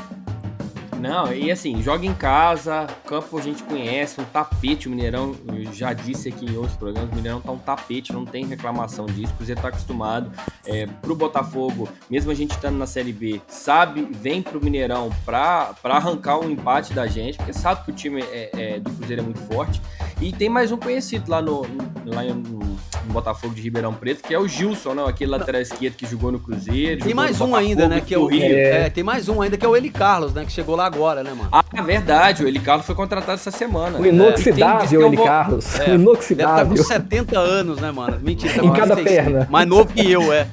[1.04, 5.74] Não, e assim, joga em casa, campo a gente conhece, um tapete, o Mineirão, eu
[5.74, 9.34] já disse aqui em outros programas, o Mineirão tá um tapete, não tem reclamação disso,
[9.34, 10.32] o Cruzeiro tá acostumado.
[10.66, 15.74] É, pro Botafogo, mesmo a gente estando na Série B, sabe, vem pro Mineirão pra,
[15.82, 19.24] pra arrancar um empate da gente, porque sabe que o time é, é, do Cruzeiro
[19.24, 19.82] é muito forte.
[20.24, 21.64] E tem mais um conhecido lá no,
[22.06, 22.78] lá no
[23.12, 25.04] Botafogo de Ribeirão Preto, que é o Gilson, né?
[25.06, 27.04] Aquele lateral esquerdo que jogou no Cruzeiro.
[27.04, 28.00] Tem mais um ainda, né?
[28.00, 28.42] Que é o Rio.
[28.42, 28.86] É...
[28.86, 28.90] é...
[28.90, 30.46] tem mais um ainda que é o Eli Carlos, né?
[30.46, 31.50] Que chegou lá agora, né, mano?
[31.52, 32.42] Ah, é verdade.
[32.42, 34.00] O Eli Carlos foi contratado essa semana.
[34.00, 35.26] O inoxidável é, Eli vou...
[35.26, 35.78] Carlos.
[35.78, 36.68] É, o inoxidável.
[36.68, 38.18] Deve estar com 70 anos, né, mano?
[38.22, 39.46] Mentira, tá em cada perna.
[39.52, 40.48] Mais novo que eu, é.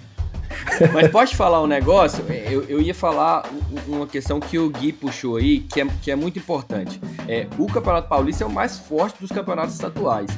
[0.92, 2.24] Mas pode falar um negócio?
[2.28, 3.44] Eu, eu ia falar
[3.86, 7.00] uma questão que o Gui puxou aí, que é, que é muito importante.
[7.28, 10.30] É, o Campeonato Paulista é o mais forte dos campeonatos estaduais.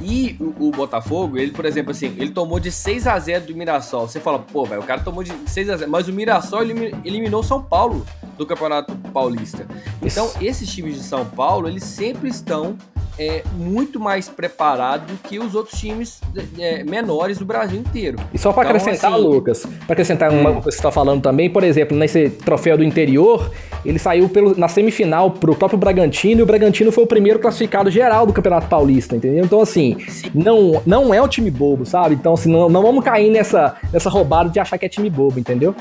[0.00, 3.56] E o, o, Botafogo, ele, por exemplo, assim, ele tomou de 6 a 0 do
[3.56, 4.08] Mirassol.
[4.08, 6.62] Você fala, pô, velho, o cara tomou de 6 a 0 mas o Mirassol
[7.04, 8.04] eliminou São Paulo
[8.36, 9.66] do Campeonato Paulista.
[10.02, 12.76] Então, esses times de São Paulo, eles sempre estão
[13.18, 16.20] é, muito mais preparado do que os outros times
[16.58, 18.18] é, menores do Brasil inteiro.
[18.32, 20.40] E só para então, acrescentar, assim, Lucas, para acrescentar hum.
[20.40, 23.50] uma coisa que você está falando também, por exemplo, nesse troféu do interior,
[23.84, 27.90] ele saiu pelo, na semifinal pro próprio Bragantino e o Bragantino foi o primeiro classificado
[27.90, 29.44] geral do Campeonato Paulista, entendeu?
[29.44, 29.96] Então, assim,
[30.34, 32.14] não, não é um time bobo, sabe?
[32.14, 35.38] Então, assim, não, não vamos cair nessa, nessa roubada de achar que é time bobo,
[35.38, 35.74] entendeu?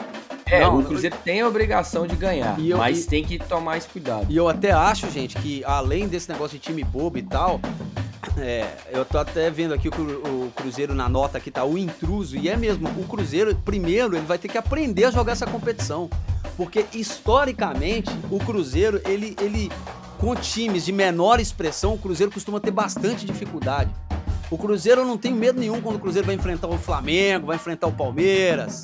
[0.54, 3.78] É, não, o Cruzeiro tem a obrigação de ganhar, eu, mas e, tem que tomar
[3.78, 4.28] esse cuidado.
[4.30, 7.60] E eu até acho, gente, que além desse negócio de time bobo e tal,
[8.36, 12.36] É, eu tô até vendo aqui o, o Cruzeiro na nota que tá o intruso,
[12.36, 16.10] e é mesmo, o Cruzeiro, primeiro, ele vai ter que aprender a jogar essa competição.
[16.58, 19.72] Porque historicamente, o Cruzeiro, ele, ele
[20.18, 23.92] com times de menor expressão, o Cruzeiro costuma ter bastante dificuldade.
[24.50, 27.88] O Cruzeiro não tem medo nenhum quando o Cruzeiro vai enfrentar o Flamengo, vai enfrentar
[27.88, 28.82] o Palmeiras,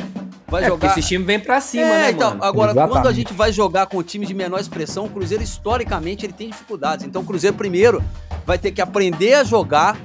[0.49, 0.87] vai É, jogar.
[0.87, 2.43] porque esse time vem pra cima, é, né, então, mano?
[2.43, 2.95] agora Exatamente.
[2.97, 6.49] quando a gente vai jogar com times de menor expressão, o Cruzeiro historicamente ele tem
[6.49, 7.05] dificuldades.
[7.05, 8.03] Então o Cruzeiro primeiro
[8.45, 9.97] vai ter que aprender a jogar,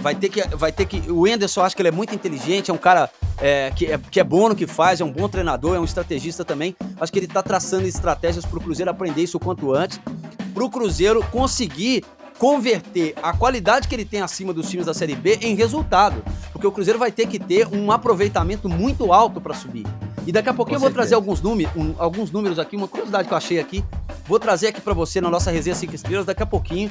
[0.00, 2.74] vai ter que vai ter que o Enderson acho que ele é muito inteligente, é
[2.74, 3.08] um cara
[3.40, 5.84] é, que, é, que é bom no que faz, é um bom treinador, é um
[5.84, 6.76] estrategista também.
[7.00, 10.00] Acho que ele tá traçando estratégias pro Cruzeiro aprender isso o quanto antes,
[10.54, 12.04] pro Cruzeiro conseguir
[12.42, 16.24] converter a qualidade que ele tem acima dos times da Série B em resultado.
[16.52, 19.86] Porque o Cruzeiro vai ter que ter um aproveitamento muito alto para subir.
[20.26, 22.88] E daqui a pouquinho Com eu vou trazer alguns, números, um- alguns números aqui, uma
[22.88, 23.84] curiosidade que eu achei aqui.
[24.26, 26.90] Vou trazer aqui para você na nossa resenha 5 estrelas daqui a pouquinho.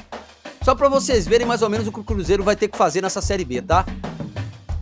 [0.62, 3.02] Só para vocês verem mais ou menos o que o Cruzeiro vai ter que fazer
[3.02, 3.84] nessa Série B, tá?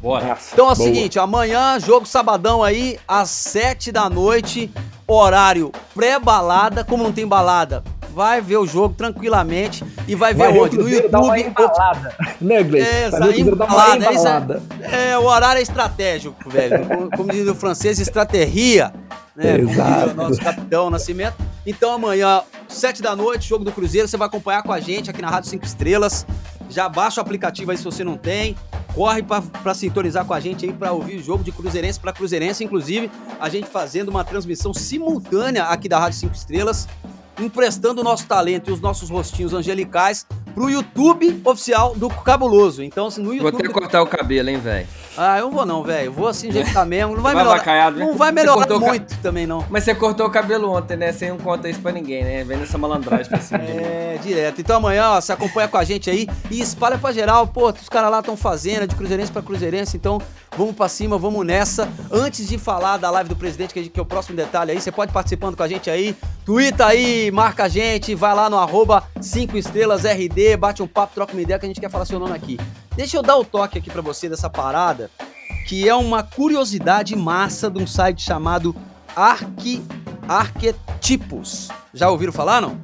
[0.01, 0.25] Bora.
[0.29, 0.87] Nossa, Então é o boa.
[0.89, 4.71] seguinte, amanhã, jogo sabadão aí, às 7 da noite,
[5.05, 7.83] horário pré-balada, como não tem balada,
[8.15, 10.77] vai ver o jogo tranquilamente e vai ver Vai onde?
[10.77, 11.41] No uma YouTube.
[11.49, 12.15] embalada.
[12.41, 12.89] Né, Gleice?
[12.89, 15.11] É, Vai ver o uma embalada, é.
[15.13, 16.85] É, o horário é estratégico, velho.
[16.89, 18.93] Como- Como diz o francês, estratégia.
[19.37, 19.57] Né?
[19.57, 20.11] Como diz Exato.
[20.11, 21.37] o nosso capitão Nascimento.
[21.67, 25.21] Então amanhã, 7 da noite, jogo do Cruzeiro, você vai acompanhar com a gente aqui
[25.23, 26.27] na Rádio 5 Estrelas.
[26.69, 28.57] Já baixa o aplicativo aí se você não tem.
[28.95, 32.65] Corre pra sintonizar com a gente aí pra ouvir o jogo de Cruzeirense pra Cruzeirense.
[32.65, 36.89] Inclusive, a gente fazendo uma transmissão simultânea aqui da Rádio 5 Estrelas,
[37.45, 42.83] emprestando o nosso talento e os nossos rostinhos angelicais pro YouTube oficial do Cabuloso.
[42.83, 43.65] Então, assim, no Vou YouTube.
[43.65, 44.87] até cortar o cabelo, hein, velho.
[45.17, 46.13] Ah, eu não vou não, velho.
[46.13, 47.15] Vou assim, jeitar mesmo.
[47.17, 47.91] Não vai, Vai melhorar.
[47.93, 48.05] né?
[48.05, 49.65] Não vai melhorar cortou o ca- muito também, não.
[49.69, 51.13] Mas você cortou o cabelo ontem, né?
[51.13, 52.45] Você não conta isso pra ninguém, né?
[52.45, 53.59] Vem nessa malandragem pra cima.
[53.63, 54.61] É, direto.
[54.61, 57.47] Então amanhã, ó, você acompanha com a gente aí e espalha pra geral.
[57.49, 59.97] Pô, os caras lá estão fazendo, é de Cruzeirense pra Cruzeirense.
[59.97, 60.21] Então
[60.57, 61.89] vamos pra cima, vamos nessa.
[62.11, 64.93] Antes de falar da live do presidente, que, que é o próximo detalhe aí, você
[64.93, 66.17] pode participando com a gente aí.
[66.47, 71.15] Twitta aí, marca a gente, vai lá no arroba 5 estrelas RD, bate um papo,
[71.15, 72.59] troca uma ideia que a gente quer falar seu nome aqui.
[72.97, 75.11] Deixa eu dar o toque aqui pra você dessa parada,
[75.67, 78.75] que é uma curiosidade massa de um site chamado
[79.15, 79.83] Arqui,
[80.29, 81.69] Arquetipos.
[81.93, 82.79] Já ouviram falar, não?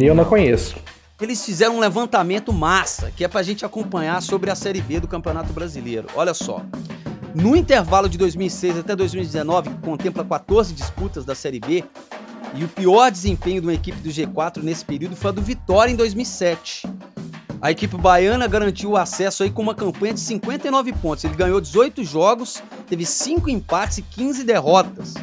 [0.00, 0.76] Eu não conheço.
[1.20, 5.08] Eles fizeram um levantamento massa, que é pra gente acompanhar sobre a Série B do
[5.08, 6.08] Campeonato Brasileiro.
[6.14, 6.62] Olha só.
[7.34, 11.84] No intervalo de 2006 até 2019, que contempla 14 disputas da Série B,
[12.56, 15.92] e o pior desempenho de uma equipe do G4 nesse período foi a do Vitória
[15.92, 16.88] em 2007.
[17.60, 21.24] A equipe baiana garantiu o acesso aí com uma campanha de 59 pontos.
[21.24, 25.14] Ele ganhou 18 jogos, teve 5 empates e 15 derrotas.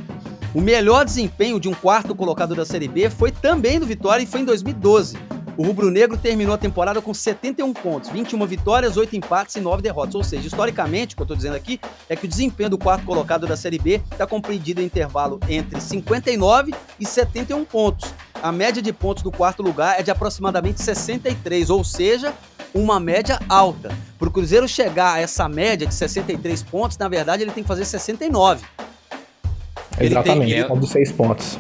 [0.54, 4.28] O melhor desempenho de um quarto colocado da Série B foi também do Vitória e
[4.28, 5.18] foi em 2012.
[5.56, 10.16] O rubro-negro terminou a temporada com 71 pontos, 21 vitórias, 8 empates e 9 derrotas.
[10.16, 11.80] Ou seja, historicamente, o que eu estou dizendo aqui
[12.10, 15.80] é que o desempenho do quarto colocado da Série B está compreendido em intervalo entre
[15.80, 18.12] 59 e 71 pontos.
[18.42, 22.34] A média de pontos do quarto lugar é de aproximadamente 63, ou seja,
[22.74, 23.96] uma média alta.
[24.18, 27.68] Para o Cruzeiro chegar a essa média de 63 pontos, na verdade ele tem que
[27.68, 28.66] fazer 69.
[30.00, 31.60] Ele Exatamente, tem- é um dos seis pontos.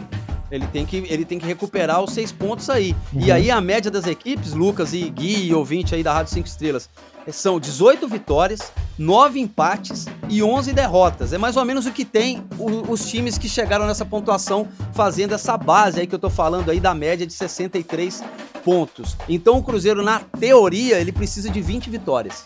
[0.53, 2.95] Ele tem que, ele tem que recuperar os seis pontos aí.
[3.11, 6.47] E aí a média das equipes, Lucas e Gui e ouvinte aí da Rádio 5
[6.47, 6.87] Estrelas,
[7.31, 11.33] são 18 vitórias, 9 empates e 11 derrotas.
[11.33, 15.33] É mais ou menos o que tem o- os times que chegaram nessa pontuação fazendo
[15.33, 18.23] essa base aí que eu tô falando aí da média de 63
[18.63, 19.17] pontos.
[19.27, 22.45] Então o Cruzeiro, na teoria, ele precisa de 20 vitórias.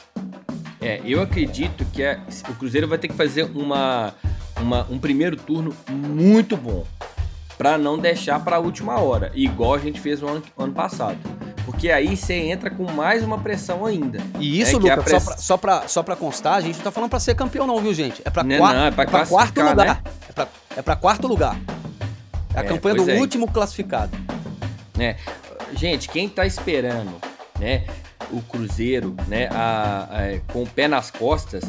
[0.79, 4.13] É, eu acredito que é- o Cruzeiro vai ter que fazer uma,
[4.61, 6.85] uma- um primeiro turno muito bom.
[7.57, 11.17] Pra não deixar pra última hora, igual a gente fez no ano, ano passado.
[11.65, 14.19] Porque aí você entra com mais uma pressão ainda.
[14.39, 16.91] E isso, É a Lucas, press- só, pra, só, pra, constar, a gente não tá
[16.91, 18.21] falando pra ser campeão não, viu, gente?
[18.23, 19.85] É pra, Não, qua- não, é pra é pra quarto lugar.
[19.87, 19.97] né?
[20.29, 20.47] É, pra,
[20.77, 21.59] é pra quarto lugar.
[22.53, 23.15] É a É, campanha do é.
[23.19, 24.15] último classificado.
[25.73, 27.13] Gente, quem tá esperando,
[27.59, 27.83] né,
[28.31, 31.63] o Cruzeiro, né, a- a- com o pé nas costas,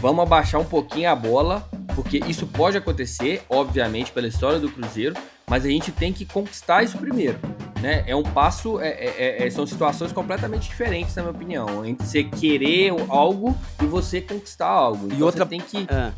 [0.00, 5.14] vamos abaixar um pouquinho a bola, porque isso pode acontecer, obviamente, pela história do Cruzeiro,
[5.48, 7.38] mas a gente tem que conquistar isso primeiro,
[7.80, 8.04] né?
[8.06, 12.22] É um passo, é- é- é- são situações completamente diferentes, na minha opinião, entre você
[12.22, 15.06] querer algo e você conquistar algo.
[15.06, 16.12] Então outra- você tem que É.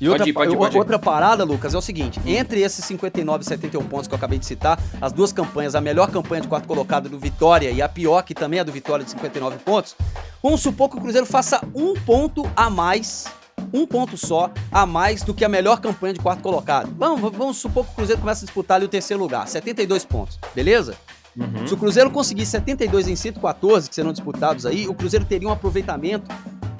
[0.00, 0.78] E Pode outra, ir, pode ir, pode ir.
[0.78, 4.38] outra parada, Lucas, é o seguinte: entre esses 59 e 71 pontos que eu acabei
[4.38, 7.88] de citar, as duas campanhas, a melhor campanha de quarto colocado do Vitória e a
[7.88, 9.96] pior, que também é do Vitória de 59 pontos,
[10.40, 13.26] vamos supor que o Cruzeiro faça um ponto a mais,
[13.72, 16.94] um ponto só, a mais do que a melhor campanha de quarto colocado.
[16.98, 20.38] Vamos, vamos supor que o Cruzeiro começa a disputar ali o terceiro lugar, 72 pontos,
[20.54, 20.94] beleza?
[21.36, 21.66] Uhum.
[21.66, 25.52] Se o Cruzeiro conseguir 72 em 114, que serão disputados aí, o Cruzeiro teria um
[25.52, 26.28] aproveitamento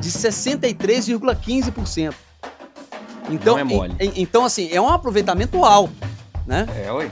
[0.01, 2.15] de 63,15%.
[3.31, 3.95] Então, Não é mole.
[4.17, 5.93] então, assim, é um aproveitamento alto,
[6.47, 6.67] né?
[6.75, 7.11] É, oi.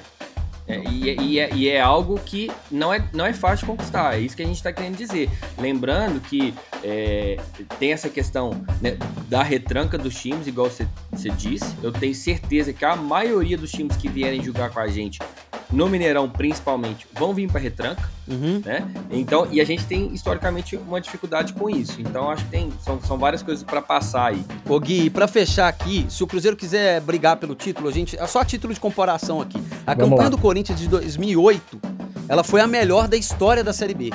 [0.68, 3.72] É, e, é, e, é, e, é, algo que não é, não é fácil de
[3.72, 5.30] conquistar, é isso que a gente está querendo dizer.
[5.58, 6.52] Lembrando que
[6.82, 7.38] é,
[7.78, 8.50] tem essa questão
[8.80, 8.96] né,
[9.28, 11.72] da retranca dos times, igual você, você disse.
[11.82, 15.20] Eu tenho certeza que a maioria dos times que vierem jogar com a gente
[15.70, 18.62] no Mineirão principalmente, vão vir para retranca, uhum.
[18.64, 18.86] né?
[19.10, 22.00] Então, e a gente tem historicamente uma dificuldade com isso.
[22.00, 24.44] Então, acho que tem são, são várias coisas para passar aí.
[24.68, 28.26] Ô Gui, para fechar aqui, se o Cruzeiro quiser brigar pelo título, a gente, é
[28.26, 29.58] só a título de comparação aqui.
[29.86, 30.28] A Vamos campanha lá.
[30.28, 31.80] do Corinthians de 2008,
[32.28, 34.10] ela foi a melhor da história da Série B.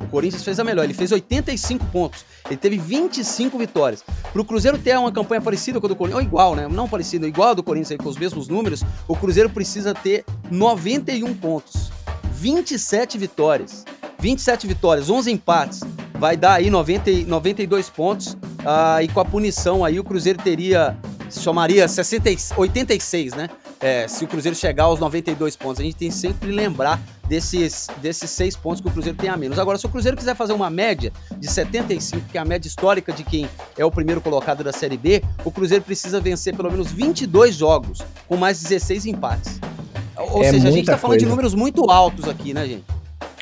[0.00, 2.24] O Corinthians fez a melhor, ele fez 85 pontos.
[2.46, 4.04] Ele teve 25 vitórias.
[4.32, 6.68] Para o Cruzeiro ter uma campanha parecida com a do Corinthians, ou igual, né?
[6.68, 11.34] Não parecida, igual a do Corinthians com os mesmos números, o Cruzeiro precisa ter 91
[11.34, 11.90] pontos,
[12.32, 13.84] 27 vitórias.
[14.18, 15.80] 27 vitórias, 11 empates,
[16.14, 18.36] vai dar aí 90, 92 pontos.
[18.64, 20.96] Ah, e com a punição aí, o Cruzeiro teria,
[21.28, 23.50] somaria 60, 86, né?
[23.80, 25.80] É, se o Cruzeiro chegar aos 92 pontos.
[25.80, 29.58] A gente tem sempre lembrar desses, desses seis pontos que o Cruzeiro tem a menos.
[29.58, 33.12] Agora, se o Cruzeiro quiser fazer uma média de 75, que é a média histórica
[33.12, 36.90] de quem é o primeiro colocado da Série B, o Cruzeiro precisa vencer pelo menos
[36.90, 39.60] 22 jogos, com mais 16 empates.
[40.16, 42.95] Ou é seja, a gente está falando de números muito altos aqui, né, gente?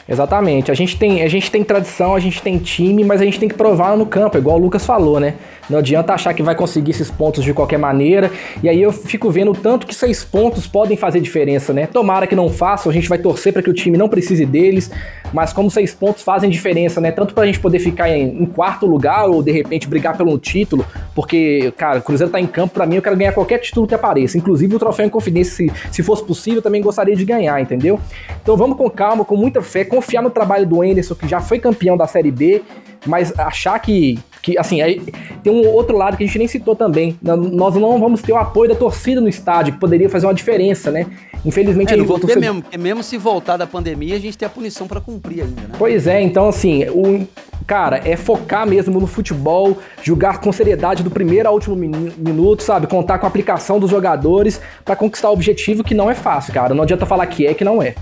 [0.08, 0.70] Exatamente.
[0.70, 3.48] A gente, tem, a gente tem tradição, a gente tem time, mas a gente tem
[3.48, 5.34] que provar no campo, igual o Lucas falou, né?
[5.68, 8.30] Não adianta achar que vai conseguir esses pontos de qualquer maneira.
[8.62, 11.86] E aí eu fico vendo o tanto que seis pontos podem fazer diferença, né?
[11.86, 14.90] Tomara que não façam, a gente vai torcer para que o time não precise deles.
[15.32, 17.10] Mas como seis pontos fazem diferença, né?
[17.10, 20.84] Tanto pra gente poder ficar em, em quarto lugar ou de repente brigar pelo título.
[21.14, 23.94] Porque, cara, o Cruzeiro tá em campo, para mim eu quero ganhar qualquer título que
[23.94, 24.36] apareça.
[24.36, 27.98] Inclusive o troféu em confidência, se, se fosse possível, também gostaria de ganhar, entendeu?
[28.42, 31.58] Então vamos com calma, com muita fé, confiar no trabalho do Anderson, que já foi
[31.58, 32.62] campeão da Série B
[33.06, 35.00] mas achar que, que assim, aí,
[35.42, 37.18] tem um outro lado que a gente nem citou também.
[37.22, 40.90] Nós não vamos ter o apoio da torcida no estádio, que poderia fazer uma diferença,
[40.90, 41.06] né?
[41.44, 44.46] Infelizmente é, não vou ter mesmo, porque mesmo se voltar da pandemia, a gente tem
[44.46, 45.74] a punição para cumprir ainda, né?
[45.78, 47.26] Pois é, então assim, o
[47.66, 52.86] cara, é focar mesmo no futebol, jogar com seriedade do primeiro ao último minuto, sabe?
[52.86, 56.74] Contar com a aplicação dos jogadores para conquistar o objetivo que não é fácil, cara.
[56.74, 57.94] Não adianta falar que é que não é.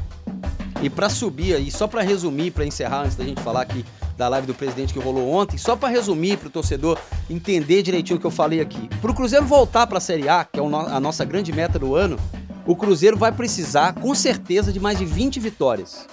[0.83, 3.85] E para subir aí, só para resumir, para encerrar antes da gente falar aqui
[4.19, 6.99] da live do presidente que rolou ontem, só para resumir para o torcedor
[7.31, 8.89] entender direitinho o que eu falei aqui.
[9.01, 11.95] Para o Cruzeiro voltar para a Série A, que é a nossa grande meta do
[11.95, 12.19] ano,
[12.67, 16.07] o Cruzeiro vai precisar com certeza de mais de 20 vitórias.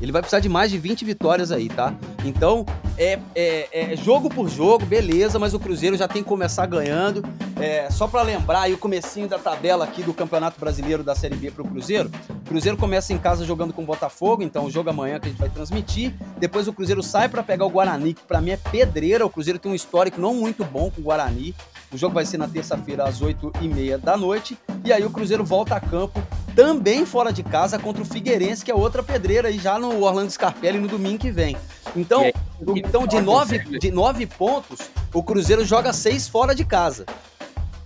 [0.00, 1.94] Ele vai precisar de mais de 20 vitórias aí, tá?
[2.24, 2.66] Então,
[2.98, 7.22] é, é, é jogo por jogo, beleza, mas o Cruzeiro já tem que começar ganhando.
[7.58, 11.34] É, só para lembrar aí o comecinho da tabela aqui do Campeonato Brasileiro da Série
[11.34, 12.10] B pro Cruzeiro.
[12.28, 15.30] O Cruzeiro começa em casa jogando com o Botafogo, então o jogo amanhã que a
[15.30, 16.12] gente vai transmitir.
[16.38, 19.24] Depois o Cruzeiro sai para pegar o Guarani, que para mim é pedreira.
[19.24, 21.54] O Cruzeiro tem um histórico não muito bom com o Guarani.
[21.92, 24.58] O jogo vai ser na terça-feira às 8h30 da noite.
[24.84, 26.22] E aí o Cruzeiro volta a campo
[26.54, 30.30] também fora de casa contra o Figueirense, que é outra pedreira aí já no Orlando
[30.30, 31.56] Scarpelli no domingo que vem.
[31.94, 32.32] Então, aí,
[32.74, 34.80] então de, nove, de nove pontos,
[35.12, 37.04] o Cruzeiro joga seis fora de casa.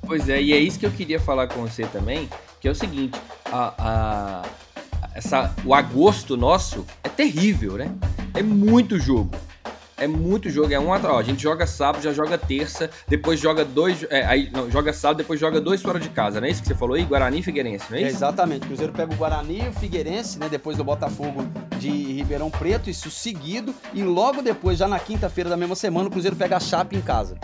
[0.06, 2.28] Pois é, e é isso que eu queria falar com você também,
[2.60, 4.42] que é o seguinte, a, a,
[5.14, 7.92] essa, o agosto nosso é terrível, né?
[8.34, 9.30] É muito jogo.
[10.00, 11.18] É muito jogo, é um atrás.
[11.18, 14.06] A gente joga sábado, já joga terça, depois joga dois.
[14.08, 16.68] É, aí, não, joga sábado, depois joga dois fora de casa, não é isso que
[16.68, 17.04] você falou aí?
[17.04, 18.10] Guarani e Figueirense, não é isso?
[18.10, 18.64] É, exatamente.
[18.64, 20.48] O Cruzeiro pega o Guarani e o Figueirense, né?
[20.48, 21.44] Depois do Botafogo
[21.78, 23.74] de Ribeirão Preto, isso seguido.
[23.92, 27.02] E logo depois, já na quinta-feira da mesma semana, o Cruzeiro pega a Chape em
[27.02, 27.36] casa.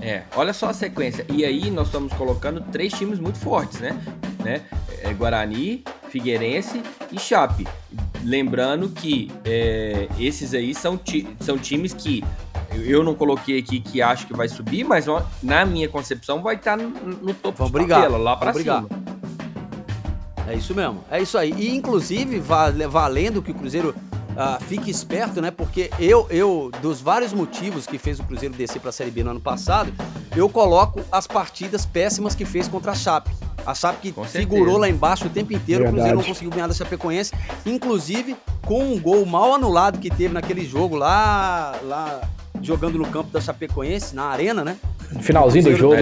[0.00, 1.26] É, olha só a sequência.
[1.28, 4.00] E aí nós estamos colocando três times muito fortes, né?
[4.42, 4.62] né?
[5.02, 6.82] É, Guarani, Figueirense
[7.12, 7.66] e Chape.
[8.24, 12.24] Lembrando que é, esses aí são, ti são times que
[12.72, 15.06] eu não coloquei aqui que acho que vai subir, mas
[15.42, 18.86] na minha concepção vai estar tá no, no topo Vamos brigar, tabela, lá para cima.
[20.46, 21.52] É isso mesmo, é isso aí.
[21.52, 23.94] E inclusive, valendo que o Cruzeiro
[24.38, 25.50] uh, fique esperto, né?
[25.50, 29.22] Porque eu, eu, dos vários motivos que fez o Cruzeiro descer para a Série B
[29.22, 29.92] no ano passado,
[30.34, 33.30] eu coloco as partidas péssimas que fez contra a Chape.
[33.66, 35.88] A Chape que figurou lá embaixo o tempo inteiro, Verdade.
[35.88, 37.32] o Cruzeiro não conseguiu ganhar da Chapecoense,
[37.66, 42.20] inclusive com um gol mal anulado que teve naquele jogo lá, lá
[42.62, 44.76] jogando no campo da Chapecoense, na arena, né?
[45.20, 46.00] Finalzinho do jogo, né?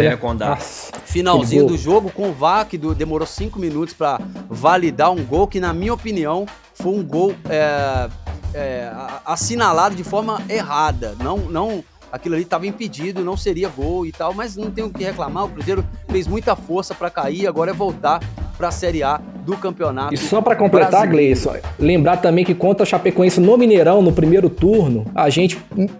[1.04, 2.36] Finalzinho do jogo com o
[2.68, 7.34] que demorou cinco minutos para validar um gol que, na minha opinião, foi um gol
[7.48, 8.08] é,
[8.52, 8.92] é,
[9.24, 11.14] assinalado de forma errada.
[11.20, 11.84] Não, não
[12.16, 15.44] aquilo ali estava impedido, não seria gol e tal, mas não tem o que reclamar.
[15.44, 18.20] O Cruzeiro fez muita força para cair, agora é voltar
[18.56, 20.14] para a Série A do campeonato.
[20.14, 24.50] E só para completar, Gleison, lembrar também que contra a Chapecoense no Mineirão, no primeiro
[24.50, 25.56] turno, a gente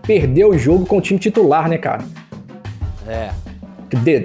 [0.07, 2.05] perdeu o jogo com o time titular, né, cara?
[3.07, 3.31] É.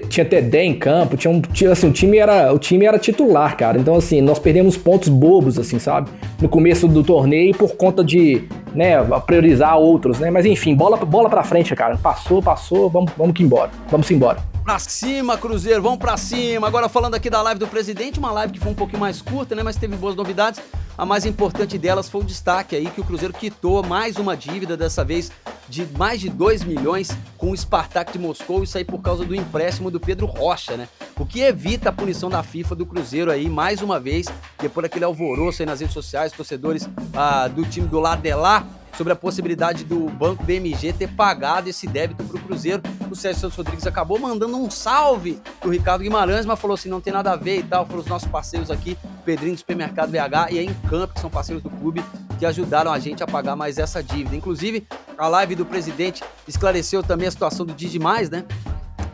[0.09, 1.41] Tinha Dedé em campo, tinha um,
[1.72, 3.80] assim, o time era o time era titular, cara.
[3.80, 6.09] Então assim, nós perdemos pontos bobos assim, sabe?
[6.41, 8.43] No começo do torneio por conta de,
[8.74, 10.30] né, priorizar outros, né?
[10.30, 11.97] Mas enfim, bola bola para frente, cara.
[11.97, 13.72] Passou, passou, vamos vamos que embora.
[13.89, 14.51] Vamos embora.
[14.64, 16.68] Pra cima, Cruzeiro, vamos pra cima.
[16.68, 19.55] Agora falando aqui da live do presidente, uma live que foi um pouquinho mais curta,
[19.55, 19.64] né?
[19.64, 20.62] Mas teve boas novidades.
[20.95, 24.78] A mais importante delas foi o destaque aí que o Cruzeiro quitou mais uma dívida,
[24.78, 25.32] dessa vez
[25.68, 27.09] de mais de 2 milhões
[27.39, 28.64] com o Spartak de Moscou.
[28.64, 30.88] Isso aí por causa do empréstimo do Pedro Rocha, né?
[31.18, 34.28] O que evita a punição da FIFA do Cruzeiro aí, mais uma vez,
[34.59, 38.66] depois daquele alvoroço aí nas redes sociais, torcedores ah, do time do lado de lá
[38.98, 42.82] sobre a possibilidade do Banco BMG ter pagado esse débito para o Cruzeiro.
[43.10, 47.02] O Sérgio Santos Rodrigues acabou mandando um salve pro Ricardo Guimarães, mas falou assim: não
[47.02, 47.86] tem nada a ver e tal.
[47.86, 51.64] Foram os nossos parceiros aqui, Pedrinho do Supermercado BH e a Encamp, que são parceiros
[51.64, 52.04] do clube,
[52.38, 54.36] que ajudaram a gente a pagar mais essa dívida.
[54.36, 54.88] Inclusive,
[55.18, 58.46] a live do presidente esclareceu também a situação do Digimais, né?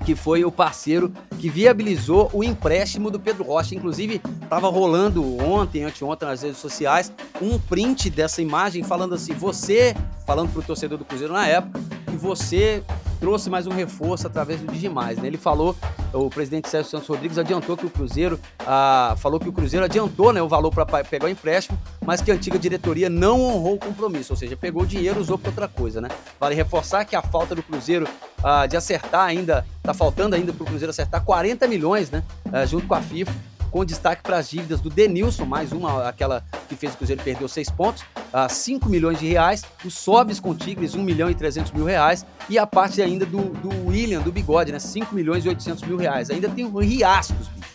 [0.08, 3.76] Que foi o parceiro que viabilizou o empréstimo do Pedro Rocha.
[3.76, 9.94] Inclusive, estava rolando ontem, anteontem nas redes sociais, um print dessa imagem falando assim: você,
[10.26, 12.82] falando para o torcedor do Cruzeiro na época, que você
[13.20, 15.18] trouxe mais um reforço através do Digimais.
[15.18, 15.28] Né?
[15.28, 15.76] Ele falou,
[16.14, 20.32] o presidente Sérgio Santos Rodrigues adiantou que o Cruzeiro, ah, falou que o Cruzeiro adiantou
[20.32, 23.80] né, o valor para pegar o empréstimo, mas que a antiga diretoria não honrou o
[23.80, 26.00] compromisso, ou seja, pegou o dinheiro e usou para outra coisa.
[26.00, 26.10] Né?
[26.40, 28.08] Vale reforçar que a falta do Cruzeiro
[28.44, 32.66] ah, de acertar ainda, está faltando ainda para o Cruzeiro acertar 40 milhões né, ah,
[32.66, 33.34] junto com a FIFA
[33.72, 37.48] com destaque para as dívidas do Denilson, mais uma, aquela que fez o Cruzeiro perder
[37.50, 41.72] seis pontos, a 5 milhões de reais, o Sobes com Tigres, 1 milhão e 300
[41.72, 45.50] mil reais, e a parte ainda do, do William, do Bigode, né, 5 milhões e
[45.50, 46.30] 800 mil reais.
[46.30, 47.68] Ainda tem o Riascos, bicho.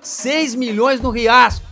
[0.00, 1.70] 6 milhões no Riascos.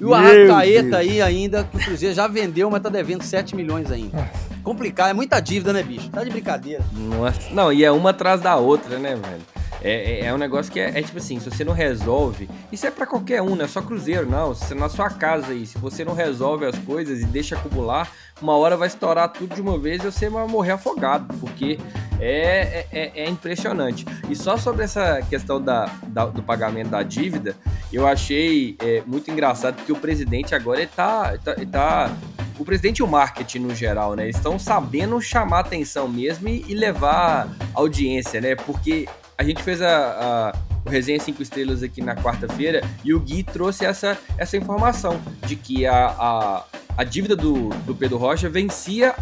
[0.00, 3.90] E o Arrascaeta aí ainda, que o Cruzeiro já vendeu, mas tá devendo 7 milhões
[3.90, 4.30] ainda.
[4.62, 6.08] Complicado, é muita dívida, né, bicho?
[6.08, 6.84] Tá de brincadeira.
[6.92, 7.50] Nossa.
[7.50, 9.42] Não, e é uma atrás da outra, né, velho?
[9.84, 12.86] É, é, é, um negócio que é, é, tipo assim, se você não resolve, isso
[12.86, 14.54] é para qualquer um, não é só cruzeiro, não.
[14.54, 18.10] Se na sua casa aí, se você não resolve as coisas e deixa acumular,
[18.40, 21.78] uma hora vai estourar tudo de uma vez e você vai morrer afogado, porque
[22.20, 24.06] é, é, é impressionante.
[24.30, 27.56] E só sobre essa questão da, da do pagamento da dívida,
[27.92, 32.16] eu achei é, muito engraçado porque o presidente agora ele tá, tá, tá
[32.58, 34.28] o presidente e o marketing no geral, né?
[34.28, 38.54] Estão sabendo chamar atenção mesmo e levar audiência, né?
[38.54, 39.08] Porque
[39.42, 43.44] a gente fez a, a o Resenha 5 Estrelas aqui na quarta-feira e o Gui
[43.44, 46.64] trouxe essa, essa informação de que a, a,
[46.96, 49.14] a dívida do, do Pedro Rocha vencia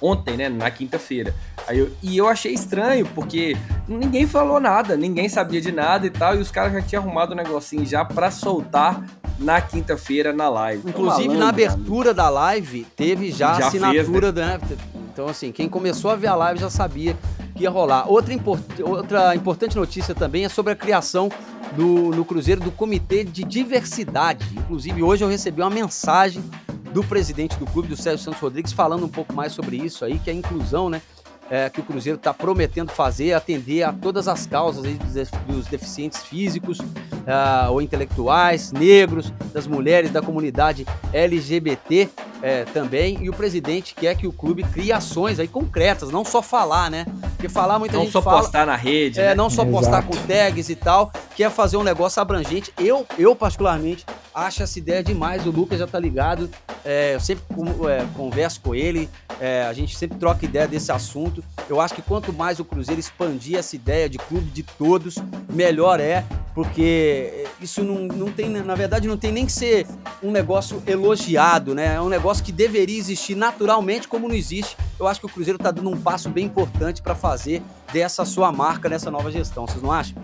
[0.00, 1.34] ontem, né, na quinta-feira.
[1.68, 3.56] Eu, e eu achei estranho, porque
[3.88, 7.30] ninguém falou nada, ninguém sabia de nada e tal, e os caras já tinham arrumado
[7.30, 9.04] o um negocinho já para soltar
[9.36, 10.88] na quinta-feira na live.
[10.88, 14.60] Inclusive, malandro, na abertura da live, teve já, já assinatura, fez, né?
[15.12, 17.16] Então, assim, quem começou a ver a live já sabia
[17.60, 18.10] que ia rolar.
[18.10, 21.28] Outra, import, outra importante notícia também é sobre a criação
[21.76, 24.46] do, no Cruzeiro do Comitê de Diversidade.
[24.56, 26.42] Inclusive, hoje eu recebi uma mensagem
[26.94, 30.18] do presidente do clube, do Sérgio Santos Rodrigues, falando um pouco mais sobre isso aí,
[30.18, 31.02] que é a inclusão, né?
[31.50, 36.22] É, que o Cruzeiro está prometendo fazer, atender a todas as causas dos, dos deficientes
[36.22, 36.78] físicos
[37.30, 42.08] uh, ou intelectuais, negros, das mulheres, da comunidade LGBT
[42.42, 43.18] é, também.
[43.22, 47.06] E o presidente quer que o clube crie ações aí concretas, não só falar, né?
[47.36, 49.34] Porque falar muita não gente só fala, postar na rede, é, né?
[49.34, 52.72] não só postar com tags e tal, quer fazer um negócio abrangente.
[52.78, 54.04] Eu, eu particularmente
[54.34, 55.46] acho essa ideia demais.
[55.46, 56.50] O Lucas já tá ligado.
[56.84, 57.44] É, eu sempre
[57.88, 59.08] é, converso com ele.
[59.40, 61.42] É, a gente sempre troca ideia desse assunto.
[61.68, 65.16] Eu acho que quanto mais o Cruzeiro expandir essa ideia de clube de todos,
[65.48, 66.24] melhor é,
[66.54, 67.19] porque
[67.60, 69.86] isso não, não tem, na verdade, não tem nem que ser
[70.22, 71.94] um negócio elogiado, né?
[71.96, 74.76] É um negócio que deveria existir naturalmente, como não existe.
[74.98, 77.62] Eu acho que o Cruzeiro está dando um passo bem importante para fazer
[77.92, 79.66] dessa sua marca nessa nova gestão.
[79.66, 80.20] Vocês não acham?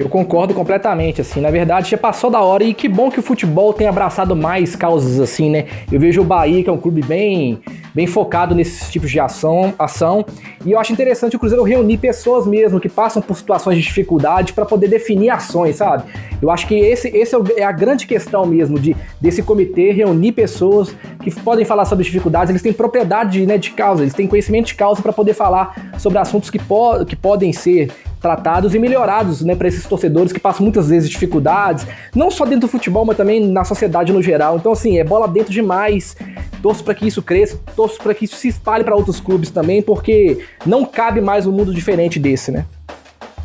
[0.00, 3.22] Eu concordo completamente, assim, na verdade já passou da hora e que bom que o
[3.22, 5.66] futebol tem abraçado mais causas assim, né?
[5.92, 7.60] Eu vejo o Bahia, que é um clube bem,
[7.94, 10.24] bem focado nesses tipos de ação, ação,
[10.64, 14.54] e eu acho interessante o Cruzeiro reunir pessoas mesmo que passam por situações de dificuldade
[14.54, 16.04] para poder definir ações, sabe?
[16.40, 20.32] Eu acho que esse, esse é, é a grande questão mesmo de desse comitê reunir
[20.32, 24.68] pessoas que podem falar sobre dificuldades, eles têm propriedade né, de causa, eles têm conhecimento
[24.68, 27.90] de causa para poder falar sobre assuntos que, po que podem ser
[28.20, 32.60] tratados e melhorados, né, para esses torcedores que passam muitas vezes dificuldades, não só dentro
[32.60, 34.56] do futebol, mas também na sociedade no geral.
[34.56, 36.16] Então, assim, é bola dentro demais.
[36.62, 39.80] Torço para que isso cresça, torço para que isso se espalhe para outros clubes também,
[39.80, 42.66] porque não cabe mais um mundo diferente desse, né?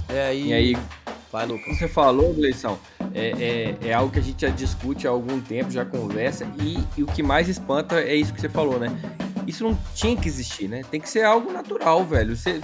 [0.10, 0.78] É, e, e aí,
[1.32, 1.78] vai, Lucas.
[1.78, 2.78] Você falou, Gleison,
[3.14, 6.78] é, é, é, algo que a gente já discute há algum tempo, já conversa, e,
[6.98, 8.90] e, o que mais espanta é isso que você falou, né?
[9.48, 10.82] Isso não tinha que existir, né?
[10.90, 12.36] Tem que ser algo natural, velho.
[12.36, 12.62] Você,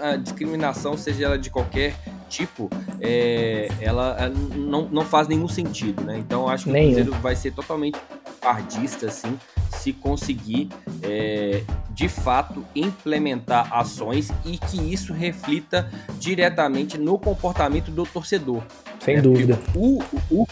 [0.00, 1.94] a discriminação, seja ela de qualquer
[2.28, 4.16] tipo, é, ela
[4.56, 6.18] não, não faz nenhum sentido, né?
[6.18, 7.98] Então acho que o Cruzeiro vai ser totalmente
[8.40, 9.38] pardista, assim,
[9.70, 10.68] se conseguir
[11.02, 18.62] é, de fato implementar ações e que isso reflita diretamente no comportamento do torcedor.
[18.98, 19.22] Sem né?
[19.22, 19.58] dúvida.
[19.74, 20.46] O, o,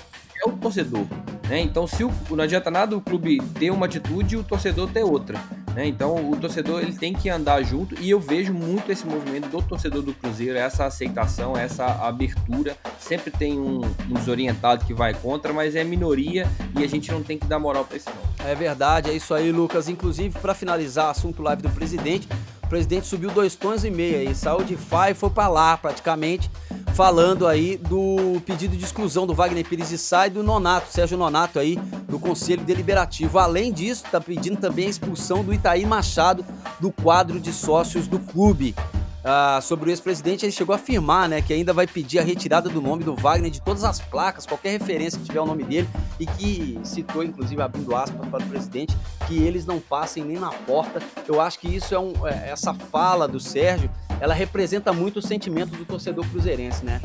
[0.44, 1.06] é o torcedor.
[1.51, 1.61] Né?
[1.62, 5.03] Então, se o, não adianta nada o clube ter uma atitude e o torcedor ter
[5.03, 5.36] outra.
[5.74, 5.84] Né?
[5.88, 9.61] Então, o torcedor ele tem que andar junto e eu vejo muito esse movimento do
[9.61, 12.76] torcedor do Cruzeiro, essa aceitação, essa abertura.
[13.01, 16.46] Sempre tem um, um desorientado que vai contra, mas é minoria
[16.78, 18.46] e a gente não tem que dar moral para isso não.
[18.46, 19.88] É verdade, é isso aí, Lucas.
[19.88, 22.28] Inclusive, para finalizar assunto live do presidente,
[22.62, 25.76] o presidente subiu dois tons e meio aí, saiu de Fá e foi para lá
[25.76, 26.48] praticamente
[26.95, 31.16] falando aí do pedido de exclusão do Wagner Pires de Sá e do Nonato, Sérgio
[31.16, 31.76] Nonato aí,
[32.09, 33.38] do Conselho Deliberativo.
[33.38, 36.45] Além disso, está pedindo também a expulsão do Itaí Machado
[36.78, 38.74] do quadro de sócios do clube.
[39.22, 42.70] Ah, sobre o ex-presidente, ele chegou a afirmar né, que ainda vai pedir a retirada
[42.70, 45.88] do nome do Wagner de todas as placas, qualquer referência que tiver o nome dele,
[46.18, 48.97] e que citou, inclusive, abrindo aspas para o presidente,
[49.28, 51.03] que eles não passem nem na porta.
[51.28, 55.22] Eu acho que isso é um, é, essa fala do Sérgio ela representa muito o
[55.22, 57.00] sentimento do torcedor cruzeirense, né?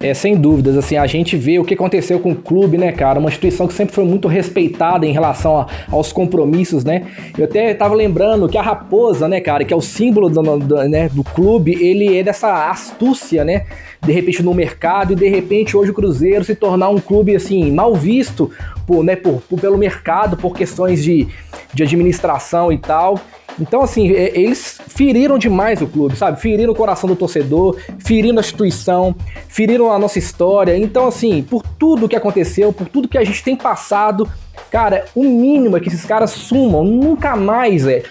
[0.00, 3.18] É, sem dúvidas, assim, a gente vê o que aconteceu com o clube, né, cara?
[3.18, 7.04] Uma instituição que sempre foi muito respeitada em relação a, aos compromissos, né?
[7.36, 10.88] Eu até tava lembrando que a raposa, né, cara, que é o símbolo do, do,
[10.88, 13.66] né, do clube, ele é dessa astúcia, né?
[14.00, 17.72] De repente no mercado e de repente hoje o Cruzeiro se tornar um clube, assim,
[17.72, 18.52] mal visto
[18.88, 21.28] por, né, por, por pelo mercado, por questões de,
[21.74, 23.20] de administração e tal.
[23.60, 26.40] Então, assim, eles feriram demais o clube, sabe?
[26.40, 29.14] Feriram o coração do torcedor, feriram a instituição,
[29.48, 30.74] feriram a nossa história.
[30.76, 34.26] Então, assim, por tudo que aconteceu, por tudo que a gente tem passado,
[34.70, 38.02] Cara, o mínimo é que esses caras sumam, nunca mais é.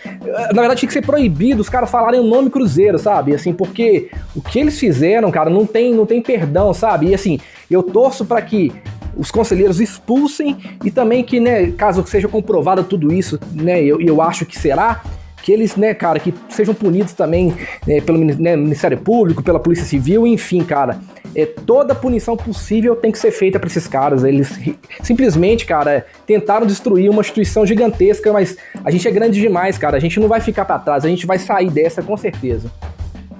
[0.53, 3.35] Na verdade, tinha que ser proibido os caras falarem o nome Cruzeiro, sabe?
[3.35, 7.09] Assim, porque o que eles fizeram, cara, não tem, não tem perdão, sabe?
[7.09, 8.73] E assim, eu torço para que
[9.17, 14.21] os conselheiros expulsem e também que, né, caso seja comprovado tudo isso, né, eu, eu
[14.21, 15.01] acho que será,
[15.41, 17.53] que eles, né, cara, que sejam punidos também
[17.85, 20.99] né, pelo né, Ministério Público, pela Polícia Civil, enfim, cara.
[21.33, 24.23] É, toda punição possível tem que ser feita para esses caras.
[24.23, 24.59] Eles
[25.03, 29.95] simplesmente, cara, tentaram destruir uma instituição gigantesca, mas a gente é grande demais, cara.
[29.95, 32.69] A gente não vai ficar para trás, a gente vai sair dessa com certeza.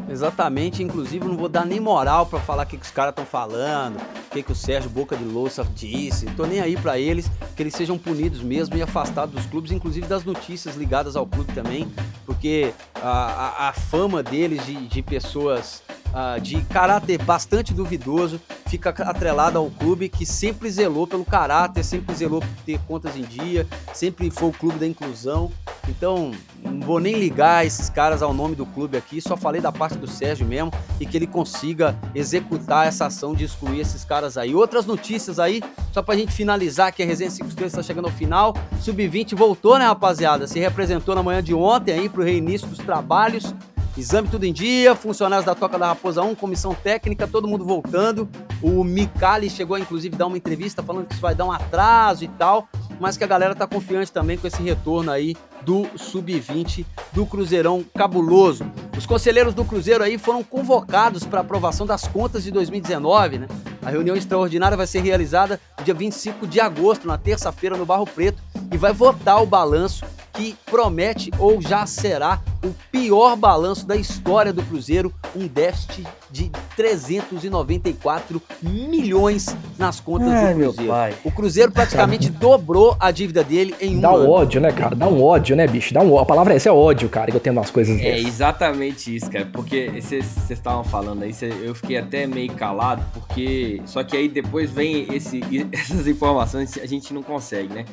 [0.10, 3.26] Exatamente, inclusive não vou dar nem moral para falar o que, que os caras estão
[3.26, 6.26] falando, o que, que o Sérgio Boca de Louça disse.
[6.28, 10.08] Tô nem aí para eles, que eles sejam punidos mesmo e afastados dos clubes, inclusive
[10.08, 11.88] das notícias ligadas ao clube também,
[12.26, 15.84] porque a, a, a fama deles de, de pessoas
[16.18, 22.14] uh, de caráter bastante duvidoso fica atrelada ao clube que sempre zelou pelo caráter, sempre
[22.16, 25.52] zelou por ter contas em dia, sempre foi o clube da inclusão.
[25.88, 29.72] Então, não vou nem ligar esses caras ao nome do clube aqui, só falei da
[29.72, 34.38] parte do Sérgio mesmo e que ele consiga executar essa ação de excluir esses caras
[34.38, 34.54] aí.
[34.54, 35.64] Outras notícias aí,
[35.94, 38.54] só pra gente finalizar que a Resenha 5 Estrelas está chegando ao final.
[38.82, 40.46] Sub-20 voltou, né, rapaziada?
[40.46, 43.54] Se representou na manhã de ontem aí pro reinício dos trabalhos.
[43.98, 48.30] Exame tudo em dia, funcionários da Toca da Raposa 1, comissão técnica, todo mundo voltando.
[48.62, 52.24] O Micali chegou a inclusive dar uma entrevista falando que isso vai dar um atraso
[52.24, 52.70] e tal,
[53.00, 55.36] mas que a galera tá confiante também com esse retorno aí
[55.68, 58.66] do Sub-20 do Cruzeirão cabuloso.
[58.98, 63.48] Os conselheiros do Cruzeiro aí foram convocados para aprovação das contas de 2019, né?
[63.84, 68.08] A reunião extraordinária vai ser realizada no dia 25 de agosto, na terça-feira, no Barro
[68.08, 68.42] Preto,
[68.72, 70.06] e vai votar o balanço
[70.38, 76.52] que promete ou já será o pior balanço da história do Cruzeiro, um déficit de
[76.76, 80.94] 394 milhões nas contas Ai, do Cruzeiro.
[81.24, 84.30] O Cruzeiro praticamente dobrou a dívida dele em um Dá um ano.
[84.30, 84.96] ódio, né, cara?
[84.96, 85.94] Dá um ódio, né, bicho?
[85.94, 88.20] Dá um A palavra é essa, é ódio, cara, que eu tenho nas coisas É
[88.20, 89.46] exatamente isso, cara.
[89.46, 93.82] Porque vocês estavam falando aí, cê, eu fiquei até meio calado, porque.
[93.86, 95.42] Só que aí depois vem esse,
[95.72, 97.86] essas informações a gente não consegue, né?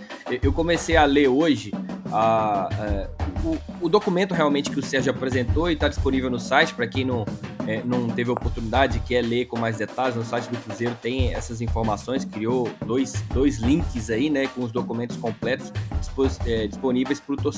[0.43, 1.73] Eu comecei a ler hoje
[2.13, 6.73] a, a o, o, documento realmente que o Sérgio apresentou e está disponível no site,
[6.73, 7.27] para quem não,
[7.67, 11.61] é, não teve oportunidade, quer ler com mais detalhes, no site do Cruzeiro tem essas
[11.61, 15.71] informações, criou dois, dois links aí, né, com os documentos completos
[16.47, 17.54] é, disponíveis para o torcedor.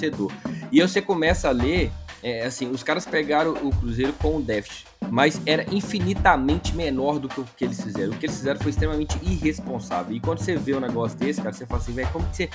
[0.71, 1.93] E você começa a ler,
[2.23, 7.29] é, assim, os caras pegaram o Cruzeiro com um déficit, mas era infinitamente menor do
[7.29, 8.13] que o que eles fizeram.
[8.13, 10.15] O que eles fizeram foi extremamente irresponsável.
[10.15, 12.51] E quando você vê um negócio desse, cara, você fala assim, velho, como que você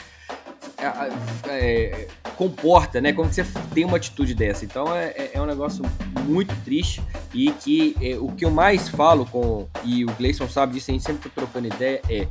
[1.47, 3.13] é, comporta, né?
[3.13, 4.65] Como que você tem uma atitude dessa?
[4.65, 5.84] Então é, é, é um negócio
[6.25, 7.01] muito triste
[7.34, 10.93] e que é, o que eu mais falo com, e o Gleison sabe disso, a
[10.93, 12.27] gente sempre tá trocando ideia, é,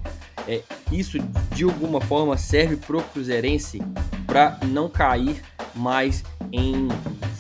[0.49, 1.19] é isso
[1.55, 3.81] de alguma forma serve pro Cruzeirense
[4.27, 5.43] para não cair
[5.75, 6.89] mais em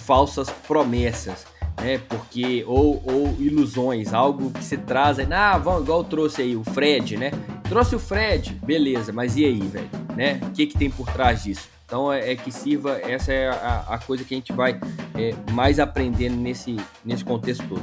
[0.05, 1.47] falsas promessas
[1.81, 1.99] né?
[2.09, 6.63] Porque ou, ou ilusões, algo que se traz, aí, ah, vamos, igual trouxe aí o
[6.63, 7.31] Fred, né?
[7.69, 10.41] Trouxe o Fred, beleza, mas e aí, velho, né?
[10.43, 11.69] O que que tem por trás disso?
[11.91, 14.79] Então é, é que sirva, essa é a, a, coisa que a gente vai
[15.17, 17.83] é, mais aprendendo nesse, nesse contexto todo.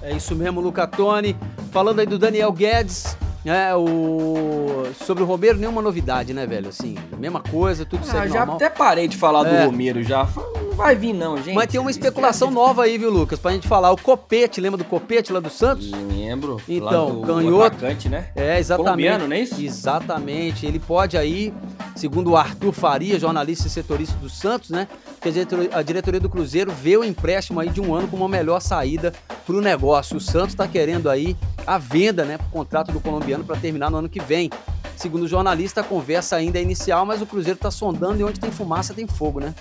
[0.00, 1.36] É isso mesmo, Luca Toni.
[1.70, 4.84] Falando aí do Daniel Guedes, é, o...
[5.04, 6.68] Sobre o Romero, nenhuma novidade, né, velho?
[6.68, 9.60] Assim, mesma coisa, tudo ah, já até parei de falar é.
[9.60, 10.26] do Romero já.
[10.74, 11.54] Não vai vir, não, gente.
[11.54, 13.38] Mas tem uma especulação nova aí, viu, Lucas?
[13.38, 13.92] Pra gente falar.
[13.92, 15.90] O Copete, lembra do Copete lá do Santos?
[15.90, 16.60] Lembro.
[16.68, 17.66] Então, canhoto.
[17.76, 18.30] Atacante, né?
[18.34, 18.86] É, exatamente.
[18.86, 19.60] Colombiano, não é isso?
[19.60, 20.66] Exatamente.
[20.66, 21.52] Ele pode aí,
[21.94, 24.88] segundo o Arthur Faria, jornalista e setorista do Santos, né?
[25.20, 25.28] Que
[25.72, 29.12] a diretoria do Cruzeiro vê o empréstimo aí de um ano como uma melhor saída
[29.46, 30.16] pro negócio.
[30.16, 31.36] O Santos tá querendo aí
[31.66, 34.50] a venda, né, pro contrato do colombiano para terminar no ano que vem.
[34.96, 38.38] Segundo o jornalista, a conversa ainda é inicial, mas o Cruzeiro tá sondando e onde
[38.38, 39.54] tem fumaça tem fogo, né?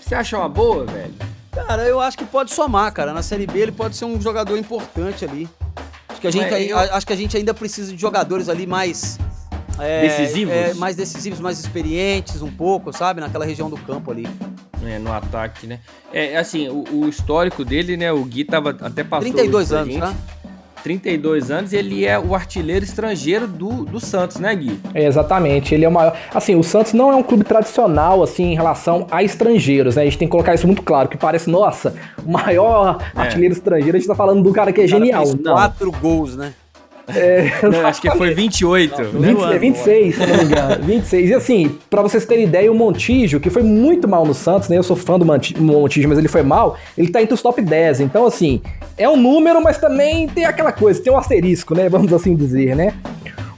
[0.00, 1.14] Você acha uma boa, velho?
[1.50, 3.12] Cara, eu acho que pode somar, cara.
[3.12, 5.48] Na Série B ele pode ser um jogador importante ali.
[6.08, 6.78] Acho que a gente, é, eu...
[6.78, 9.18] acho que a gente ainda precisa de jogadores ali mais
[9.78, 14.26] é, decisivos, é, mais decisivos, mais experientes, um pouco, sabe, naquela região do campo ali.
[14.84, 15.80] É, no ataque, né?
[16.12, 18.12] É, assim, o, o histórico dele, né?
[18.12, 20.00] O Gui tava até passou 32 anos, gente.
[20.00, 20.16] né?
[20.82, 24.80] 32 anos, ele é o artilheiro estrangeiro do, do Santos, né, Gui?
[24.94, 26.16] É, exatamente, ele é o maior.
[26.34, 30.02] Assim, o Santos não é um clube tradicional, assim, em relação a estrangeiros, né?
[30.02, 33.20] A gente tem que colocar isso muito claro, que parece, nossa, o maior é.
[33.20, 35.26] artilheiro estrangeiro, a gente tá falando do cara que é cara genial.
[35.26, 36.52] Fez quatro gols, né?
[37.14, 39.02] É, não, acho que foi 28.
[39.14, 40.84] Não, 20, 26, se não me engano.
[40.84, 41.30] 26.
[41.30, 44.76] E assim, pra vocês terem ideia, o Montijo, que foi muito mal no Santos, né?
[44.76, 48.00] Eu sou fã do Montijo, mas ele foi mal, ele tá entre os top 10.
[48.00, 48.60] Então, assim,
[48.96, 51.88] é um número, mas também tem aquela coisa, tem um asterisco, né?
[51.88, 52.94] Vamos assim dizer, né?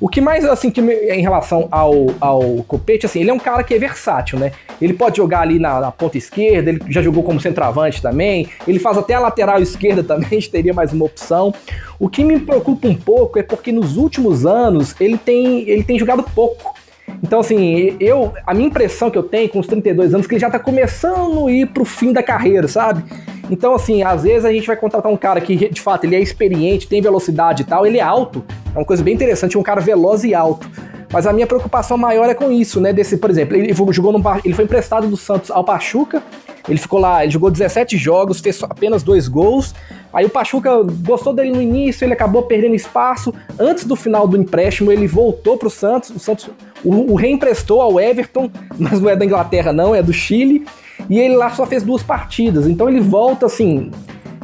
[0.00, 3.62] O que mais, assim, que em relação ao, ao Copete, assim, ele é um cara
[3.62, 4.52] que é versátil, né?
[4.80, 8.78] Ele pode jogar ali na, na, ponta esquerda, ele já jogou como centroavante também, ele
[8.78, 11.52] faz até a lateral esquerda também, a gente teria mais uma opção.
[11.98, 15.98] O que me preocupa um pouco é porque nos últimos anos ele tem, ele tem
[15.98, 16.74] jogado pouco.
[17.22, 20.34] Então, assim, eu, a minha impressão que eu tenho com os 32 anos é que
[20.34, 23.04] ele já tá começando a ir pro fim da carreira, sabe?
[23.50, 26.20] Então, assim, às vezes a gente vai contratar um cara que, de fato, ele é
[26.20, 28.44] experiente, tem velocidade e tal, ele é alto.
[28.74, 30.70] É uma coisa bem interessante, um cara veloz e alto.
[31.12, 32.92] Mas a minha preocupação maior é com isso, né?
[32.92, 36.22] Desse, por exemplo, ele jogou no, ele foi emprestado do Santos ao Pachuca,
[36.68, 39.74] ele ficou lá, ele jogou 17 jogos, fez apenas dois gols.
[40.12, 40.70] Aí o Pachuca
[41.04, 43.34] gostou dele no início, ele acabou perdendo espaço.
[43.58, 46.10] Antes do final do empréstimo, ele voltou para o Santos.
[46.10, 46.48] O Santos
[46.84, 50.66] o, o reemprestou ao Everton, mas não é da Inglaterra, não, é do Chile.
[51.08, 52.66] E ele lá só fez duas partidas.
[52.66, 53.90] Então ele volta assim.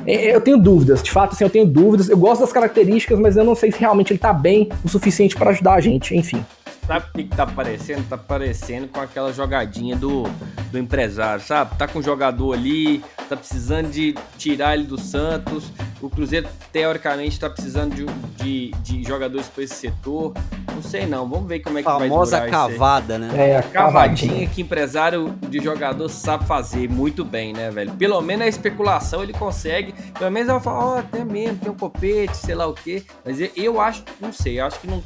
[0.07, 2.09] É, eu tenho dúvidas, de fato, assim, eu tenho dúvidas.
[2.09, 5.37] Eu gosto das características, mas eu não sei se realmente ele tá bem o suficiente
[5.37, 6.45] para ajudar a gente, enfim.
[6.87, 8.05] Sabe o que tá parecendo?
[8.09, 10.23] Tá parecendo com aquela jogadinha do,
[10.71, 11.77] do empresário, sabe?
[11.77, 15.73] Tá com um jogador ali, tá precisando de tirar ele do Santos.
[16.01, 18.07] O Cruzeiro, teoricamente, tá precisando de,
[18.37, 20.33] de, de jogadores para esse setor.
[20.73, 23.51] Não sei não, vamos ver como é que Famosa vai durar cavada, né?
[23.51, 27.93] É, a cavadinha que empresário de jogador sabe fazer muito bem, né, velho?
[27.95, 29.93] Pelo menos a especulação ele consegue.
[30.17, 33.03] Pelo menos ela fala, ó, oh, tem mesmo, tem um copete, sei lá o quê.
[33.25, 35.03] Mas eu, eu acho, não sei, eu acho que não,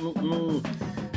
[0.00, 0.62] não, não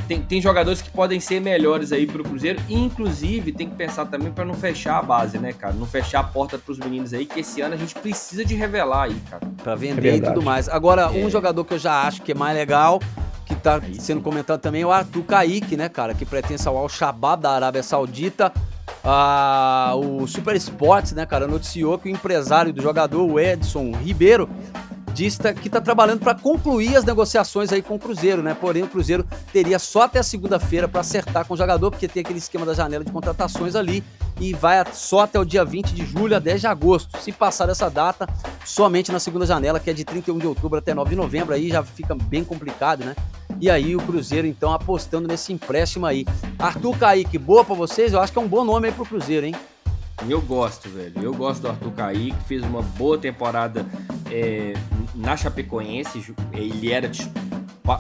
[0.07, 2.61] tem, tem jogadores que podem ser melhores aí pro Cruzeiro.
[2.67, 5.73] E, inclusive, tem que pensar também para não fechar a base, né, cara?
[5.73, 9.03] Não fechar a porta pros meninos aí, que esse ano a gente precisa de revelar
[9.03, 9.45] aí, cara.
[9.63, 10.69] Pra vender é e tudo mais.
[10.69, 11.25] Agora, é.
[11.25, 12.99] um jogador que eu já acho que é mais legal,
[13.45, 14.23] que tá aí, sendo sim.
[14.23, 16.13] comentado também, é o Arthur Kaique, né, cara?
[16.13, 18.51] Que pertence ao Al-Shabaab da Arábia Saudita.
[19.03, 24.49] Ah, o Super Sports, né, cara, noticiou que o empresário do jogador, o Edson Ribeiro,
[25.61, 28.55] que está trabalhando para concluir as negociações aí com o Cruzeiro, né?
[28.59, 32.39] Porém, o Cruzeiro teria só até segunda-feira para acertar com o jogador, porque tem aquele
[32.39, 34.03] esquema da janela de contratações ali
[34.39, 37.17] e vai só até o dia 20 de julho a 10 de agosto.
[37.19, 38.27] Se passar essa data,
[38.65, 41.69] somente na segunda janela, que é de 31 de outubro até 9 de novembro, aí
[41.69, 43.15] já fica bem complicado, né?
[43.61, 46.25] E aí o Cruzeiro, então, apostando nesse empréstimo aí.
[46.59, 48.11] Arthur Kaique, boa para vocês?
[48.11, 49.55] Eu acho que é um bom nome aí pro Cruzeiro, hein?
[50.27, 51.13] Eu gosto, velho.
[51.21, 53.85] Eu gosto do Arthur Kaique, fez uma boa temporada
[54.31, 54.73] é,
[55.13, 56.35] na Chapecoense.
[56.53, 57.09] Ele era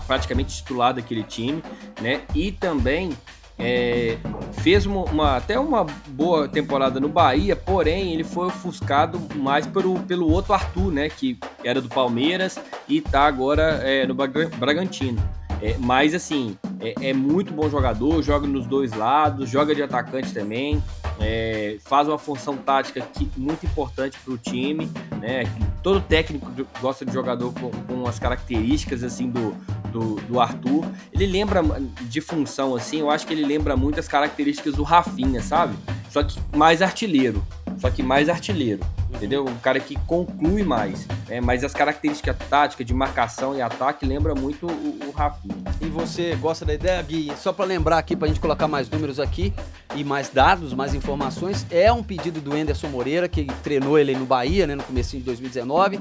[0.07, 1.63] praticamente titular daquele time,
[2.01, 2.21] né?
[2.33, 3.15] E também
[3.57, 4.17] é,
[4.53, 9.99] fez uma, uma, até uma boa temporada no Bahia, porém ele foi ofuscado mais pelo,
[10.01, 11.09] pelo outro Arthur, né?
[11.09, 15.21] Que era do Palmeiras e tá agora é, no Bragantino.
[15.61, 20.33] É, mas assim, é, é muito bom jogador, joga nos dois lados, joga de atacante
[20.33, 20.83] também,
[21.19, 24.91] é, faz uma função tática que, muito importante para o time.
[25.19, 25.43] Né?
[25.81, 26.51] Todo técnico
[26.81, 29.55] gosta de jogador com, com as características assim do,
[29.91, 30.85] do, do, Arthur.
[31.13, 31.61] Ele lembra
[32.01, 35.75] de função assim, eu acho que ele lembra muito as características do Rafinha, sabe?
[36.09, 37.43] Só que mais artilheiro.
[37.77, 38.81] Só que mais artilheiro
[39.15, 39.45] entendeu?
[39.45, 41.41] Um cara que conclui mais, né?
[41.41, 45.55] mas as características táticas de marcação e ataque lembra muito o, o Rafinha.
[45.81, 47.31] E você gosta da ideia, Gui?
[47.37, 49.53] Só para lembrar aqui, para a gente colocar mais números aqui
[49.95, 54.25] e mais dados, mais informações, é um pedido do Enderson Moreira, que treinou ele no
[54.25, 55.99] Bahia, né, no começo de 2019.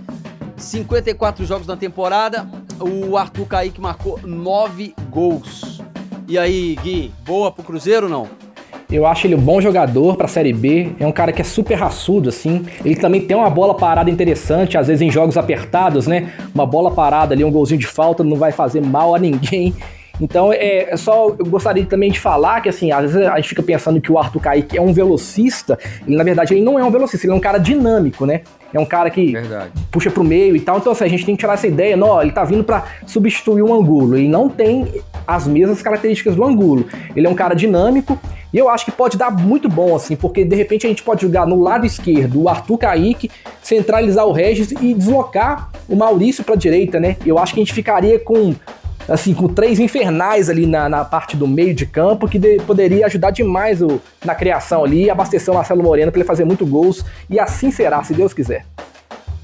[0.57, 2.47] 54 jogos na temporada,
[2.81, 5.81] o Arthur Kaique marcou 9 gols.
[6.27, 8.44] E aí, Gui, boa pro Cruzeiro ou não?
[8.91, 10.93] Eu acho ele um bom jogador para a Série B.
[11.01, 12.64] É um cara que é super raçudo, assim.
[12.85, 16.32] Ele também tem uma bola parada interessante, às vezes em jogos apertados, né?
[16.55, 19.74] Uma bola parada ali, um golzinho de falta, não vai fazer mal a ninguém.
[20.20, 23.49] Então, é, é só eu gostaria também de falar que, assim, às vezes a gente
[23.49, 26.85] fica pensando que o Arthur Kaique é um velocista, e na verdade ele não é
[26.85, 28.43] um velocista, ele é um cara dinâmico, né?
[28.72, 29.70] É um cara que verdade.
[29.91, 30.78] puxa pro meio e tal.
[30.78, 33.62] Então, assim, a gente tem que tirar essa ideia, não, ele tá vindo para substituir
[33.62, 34.16] um Angulo.
[34.16, 34.87] Ele não tem
[35.26, 36.87] as mesmas características do Angulo.
[37.14, 38.18] Ele é um cara dinâmico,
[38.55, 41.23] e eu acho que pode dar muito bom, assim, porque de repente a gente pode
[41.23, 43.29] jogar no lado esquerdo o Arthur Kaique,
[43.61, 47.17] centralizar o Regis e deslocar o Maurício para a direita, né?
[47.27, 48.55] Eu acho que a gente ficaria com
[49.09, 53.07] assim, com três infernais ali na, na parte do meio de campo, que de, poderia
[53.07, 57.05] ajudar demais o, na criação ali, abastecer o Marcelo Moreno para ele fazer muito gols,
[57.29, 58.65] e assim será, se Deus quiser.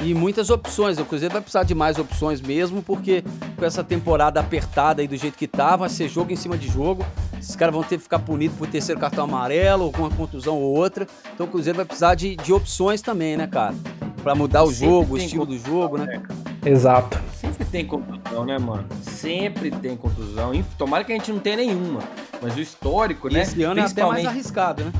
[0.03, 0.99] E muitas opções.
[0.99, 3.23] O Cruzeiro vai precisar de mais opções mesmo, porque
[3.57, 6.69] com essa temporada apertada aí do jeito que tá, vai ser jogo em cima de
[6.69, 7.05] jogo.
[7.39, 10.57] Esses caras vão ter que ficar punidos por terceiro cartão amarelo, ou com uma contusão
[10.57, 11.07] ou outra.
[11.35, 13.75] Então o Cruzeiro vai precisar de, de opções também, né, cara?
[14.23, 16.23] Pra mudar o Sempre jogo, o estilo do jogo, né?
[16.65, 17.19] Exato.
[17.35, 18.87] Sempre tem contusão, né, mano?
[19.03, 20.53] Sempre tem contusão.
[20.77, 22.01] Tomara que a gente não tenha nenhuma.
[22.43, 23.43] Mas o histórico, e né?
[23.43, 24.93] Esse ano é até mais arriscado, né?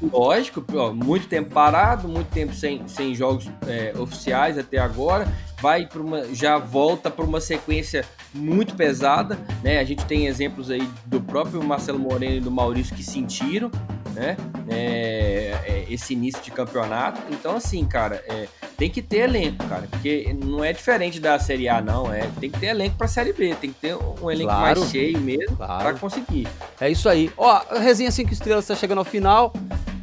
[0.00, 5.26] Lógico, ó, muito tempo parado, muito tempo sem, sem jogos é, oficiais até agora.
[5.60, 8.04] Vai para uma, já volta para uma sequência
[8.34, 9.78] muito pesada, né?
[9.78, 13.70] A gente tem exemplos aí do próprio Marcelo Moreno e do Maurício que sentiram,
[14.14, 14.36] né?
[14.68, 17.20] É, é, esse início de campeonato.
[17.30, 18.46] Então, assim, cara, é,
[18.76, 22.12] tem que ter elenco, cara, porque não é diferente da Série A, não.
[22.12, 24.80] É, tem que ter elenco para a Série B, tem que ter um elenco claro,
[24.80, 25.82] mais cheio mesmo claro.
[25.82, 26.46] para conseguir.
[26.80, 27.30] É isso aí.
[27.36, 29.52] Ó, a resenha 5 estrelas está chegando ao final.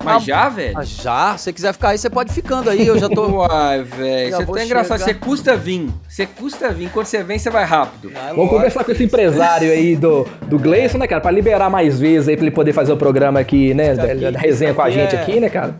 [0.06, 0.84] Mas já, velho?
[0.84, 1.36] já.
[1.36, 2.86] Se você quiser ficar aí, você pode ficando aí.
[2.86, 3.26] Eu já tô.
[3.42, 4.36] Uai, velho.
[4.36, 5.00] Você tá engraçado.
[5.00, 5.90] Você custa vir.
[6.08, 6.90] Você custa vir.
[6.90, 8.12] Quando você vem, você vai rápido.
[8.16, 11.20] Ah, Vamos conversar com esse empresário aí do, do Gleison, né, cara?
[11.20, 13.92] Pra liberar mais vezes aí, pra ele poder fazer o programa aqui, né?
[13.92, 15.20] Aqui, da, da, resenha com a gente é...
[15.20, 15.76] aqui, né, cara?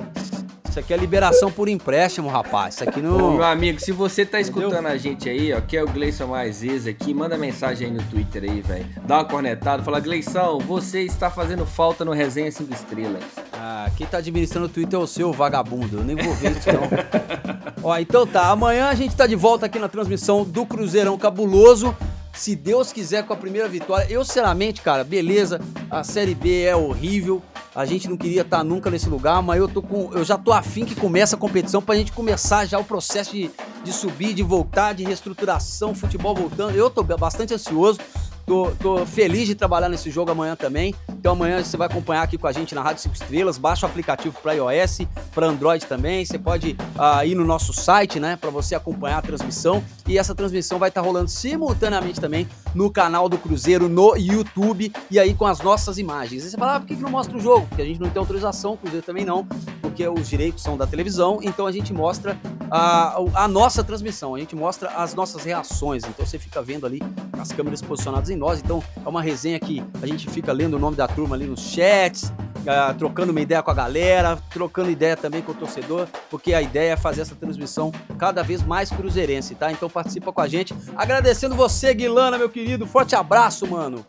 [0.76, 2.76] Isso aqui é liberação por empréstimo, rapaz.
[2.76, 3.36] Isso aqui não.
[3.36, 4.92] Meu amigo, se você tá escutando Entendeu?
[4.92, 8.04] a gente aí, ó, que é o Gleison mais vezes aqui, manda mensagem aí no
[8.04, 8.86] Twitter aí, velho.
[9.08, 13.24] Dá uma cornetada, fala, Gleison, você está fazendo falta no Resenha 5 Estrelas.
[13.54, 16.00] Ah, quem tá administrando o Twitter é o seu vagabundo.
[16.00, 16.90] Eu nem vou ver isso, não.
[17.82, 18.50] ó, então tá.
[18.50, 21.96] Amanhã a gente tá de volta aqui na transmissão do Cruzeirão Cabuloso
[22.36, 24.06] se Deus quiser, com a primeira vitória.
[24.10, 25.60] Eu, sinceramente, cara, beleza,
[25.90, 27.42] a Série B é horrível,
[27.76, 30.54] a gente não queria estar nunca nesse lugar, mas eu, tô com, eu já tô
[30.54, 33.52] afim que comece a competição pra gente começar já o processo de,
[33.84, 36.74] de subir, de voltar, de reestruturação, futebol voltando.
[36.74, 38.00] Eu tô bastante ansioso.
[38.46, 40.94] Tô, tô, feliz de trabalhar nesse jogo amanhã também.
[41.10, 43.58] Então amanhã você vai acompanhar aqui com a gente na Rádio 5 Estrelas.
[43.58, 45.00] Baixa o aplicativo para iOS,
[45.34, 46.24] para Android também.
[46.24, 49.84] Você pode uh, ir no nosso site, né, para você acompanhar a transmissão.
[50.08, 54.94] E essa transmissão vai estar tá rolando simultaneamente também no canal do Cruzeiro no YouTube
[55.10, 56.44] e aí com as nossas imagens.
[56.44, 57.66] E você fala, ah, por que, que não mostra o jogo?
[57.68, 59.48] Porque a gente não tem autorização, o Cruzeiro também não,
[59.96, 61.40] porque os direitos são da televisão.
[61.42, 62.38] Então a gente mostra
[62.70, 66.04] a, a nossa transmissão, a gente mostra as nossas reações.
[66.04, 67.02] Então você fica vendo ali
[67.40, 68.60] as câmeras posicionadas em nós.
[68.60, 71.62] Então é uma resenha que a gente fica lendo o nome da turma ali nos
[71.62, 76.54] chats, uh, trocando uma ideia com a galera, trocando ideia também com o torcedor, porque
[76.54, 79.72] a ideia é fazer essa transmissão cada vez mais cruzeirense, tá?
[79.72, 80.76] Então participa com a gente.
[80.98, 82.86] Agradecendo você, Guilana, meu querido.
[82.86, 84.06] Forte abraço, mano.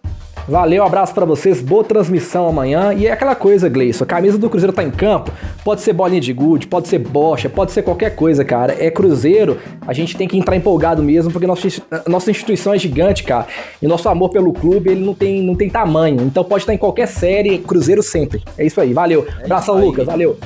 [0.49, 2.95] Valeu, abraço para vocês, boa transmissão amanhã.
[2.95, 5.33] E é aquela coisa, Gleison, a camisa do Cruzeiro tá em campo,
[5.65, 8.77] pode ser bolinha de gude, pode ser bocha, pode ser qualquer coisa, cara.
[8.79, 11.67] É Cruzeiro, a gente tem que entrar empolgado mesmo, porque nossa,
[12.07, 13.49] nossa instituição é gigante, cara.
[13.83, 16.23] E nosso amor pelo clube, ele não tem, não tem tamanho.
[16.23, 18.45] Então pode estar em qualquer série, Cruzeiro sempre.
[18.57, 19.27] É isso aí, valeu.
[19.41, 20.39] É Abração, Lucas, valeu.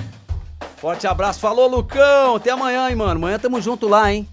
[0.79, 2.37] Forte abraço, falou, Lucão.
[2.37, 3.17] Até amanhã, hein, mano.
[3.17, 4.27] Amanhã tamo junto lá, hein.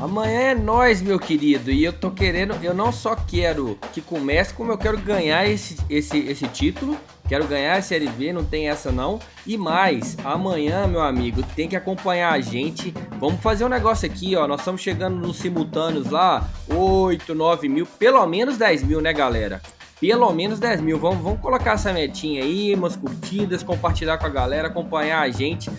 [0.00, 1.70] Amanhã é nós, meu querido.
[1.70, 5.76] E eu tô querendo, eu não só quero que comece, como eu quero ganhar esse,
[5.88, 6.96] esse, esse título.
[7.26, 9.18] Quero ganhar a Série B, não tem essa não.
[9.46, 12.94] E mais, amanhã, meu amigo, tem que acompanhar a gente.
[13.18, 14.46] Vamos fazer um negócio aqui, ó.
[14.46, 19.60] Nós estamos chegando nos simultâneos lá, 8, 9 mil, pelo menos 10 mil, né, galera?
[19.98, 20.98] pelo menos 10 mil.
[20.98, 25.70] Vamos, vamos colocar essa metinha aí, umas curtidas, compartilhar com a galera, acompanhar a gente,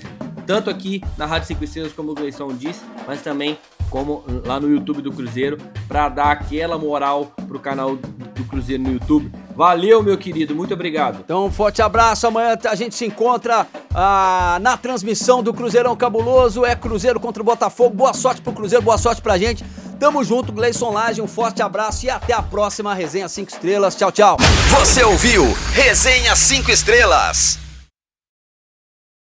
[0.45, 3.57] tanto aqui na Rádio 5 Estrelas, como o Gleison disse, mas também
[3.89, 5.57] como lá no YouTube do Cruzeiro,
[5.88, 9.31] para dar aquela moral pro canal do Cruzeiro no YouTube.
[9.55, 11.19] Valeu, meu querido, muito obrigado.
[11.23, 12.27] Então, um forte abraço.
[12.27, 16.64] Amanhã a gente se encontra ah, na transmissão do Cruzeirão Cabuloso.
[16.64, 17.95] É Cruzeiro contra o Botafogo.
[17.95, 19.64] Boa sorte pro Cruzeiro, boa sorte pra gente.
[19.99, 23.95] Tamo junto, Gleison Lage, um forte abraço e até a próxima Resenha 5 Estrelas.
[23.95, 24.38] Tchau, tchau.
[24.80, 25.43] Você ouviu
[25.73, 27.66] Resenha 5 Estrelas.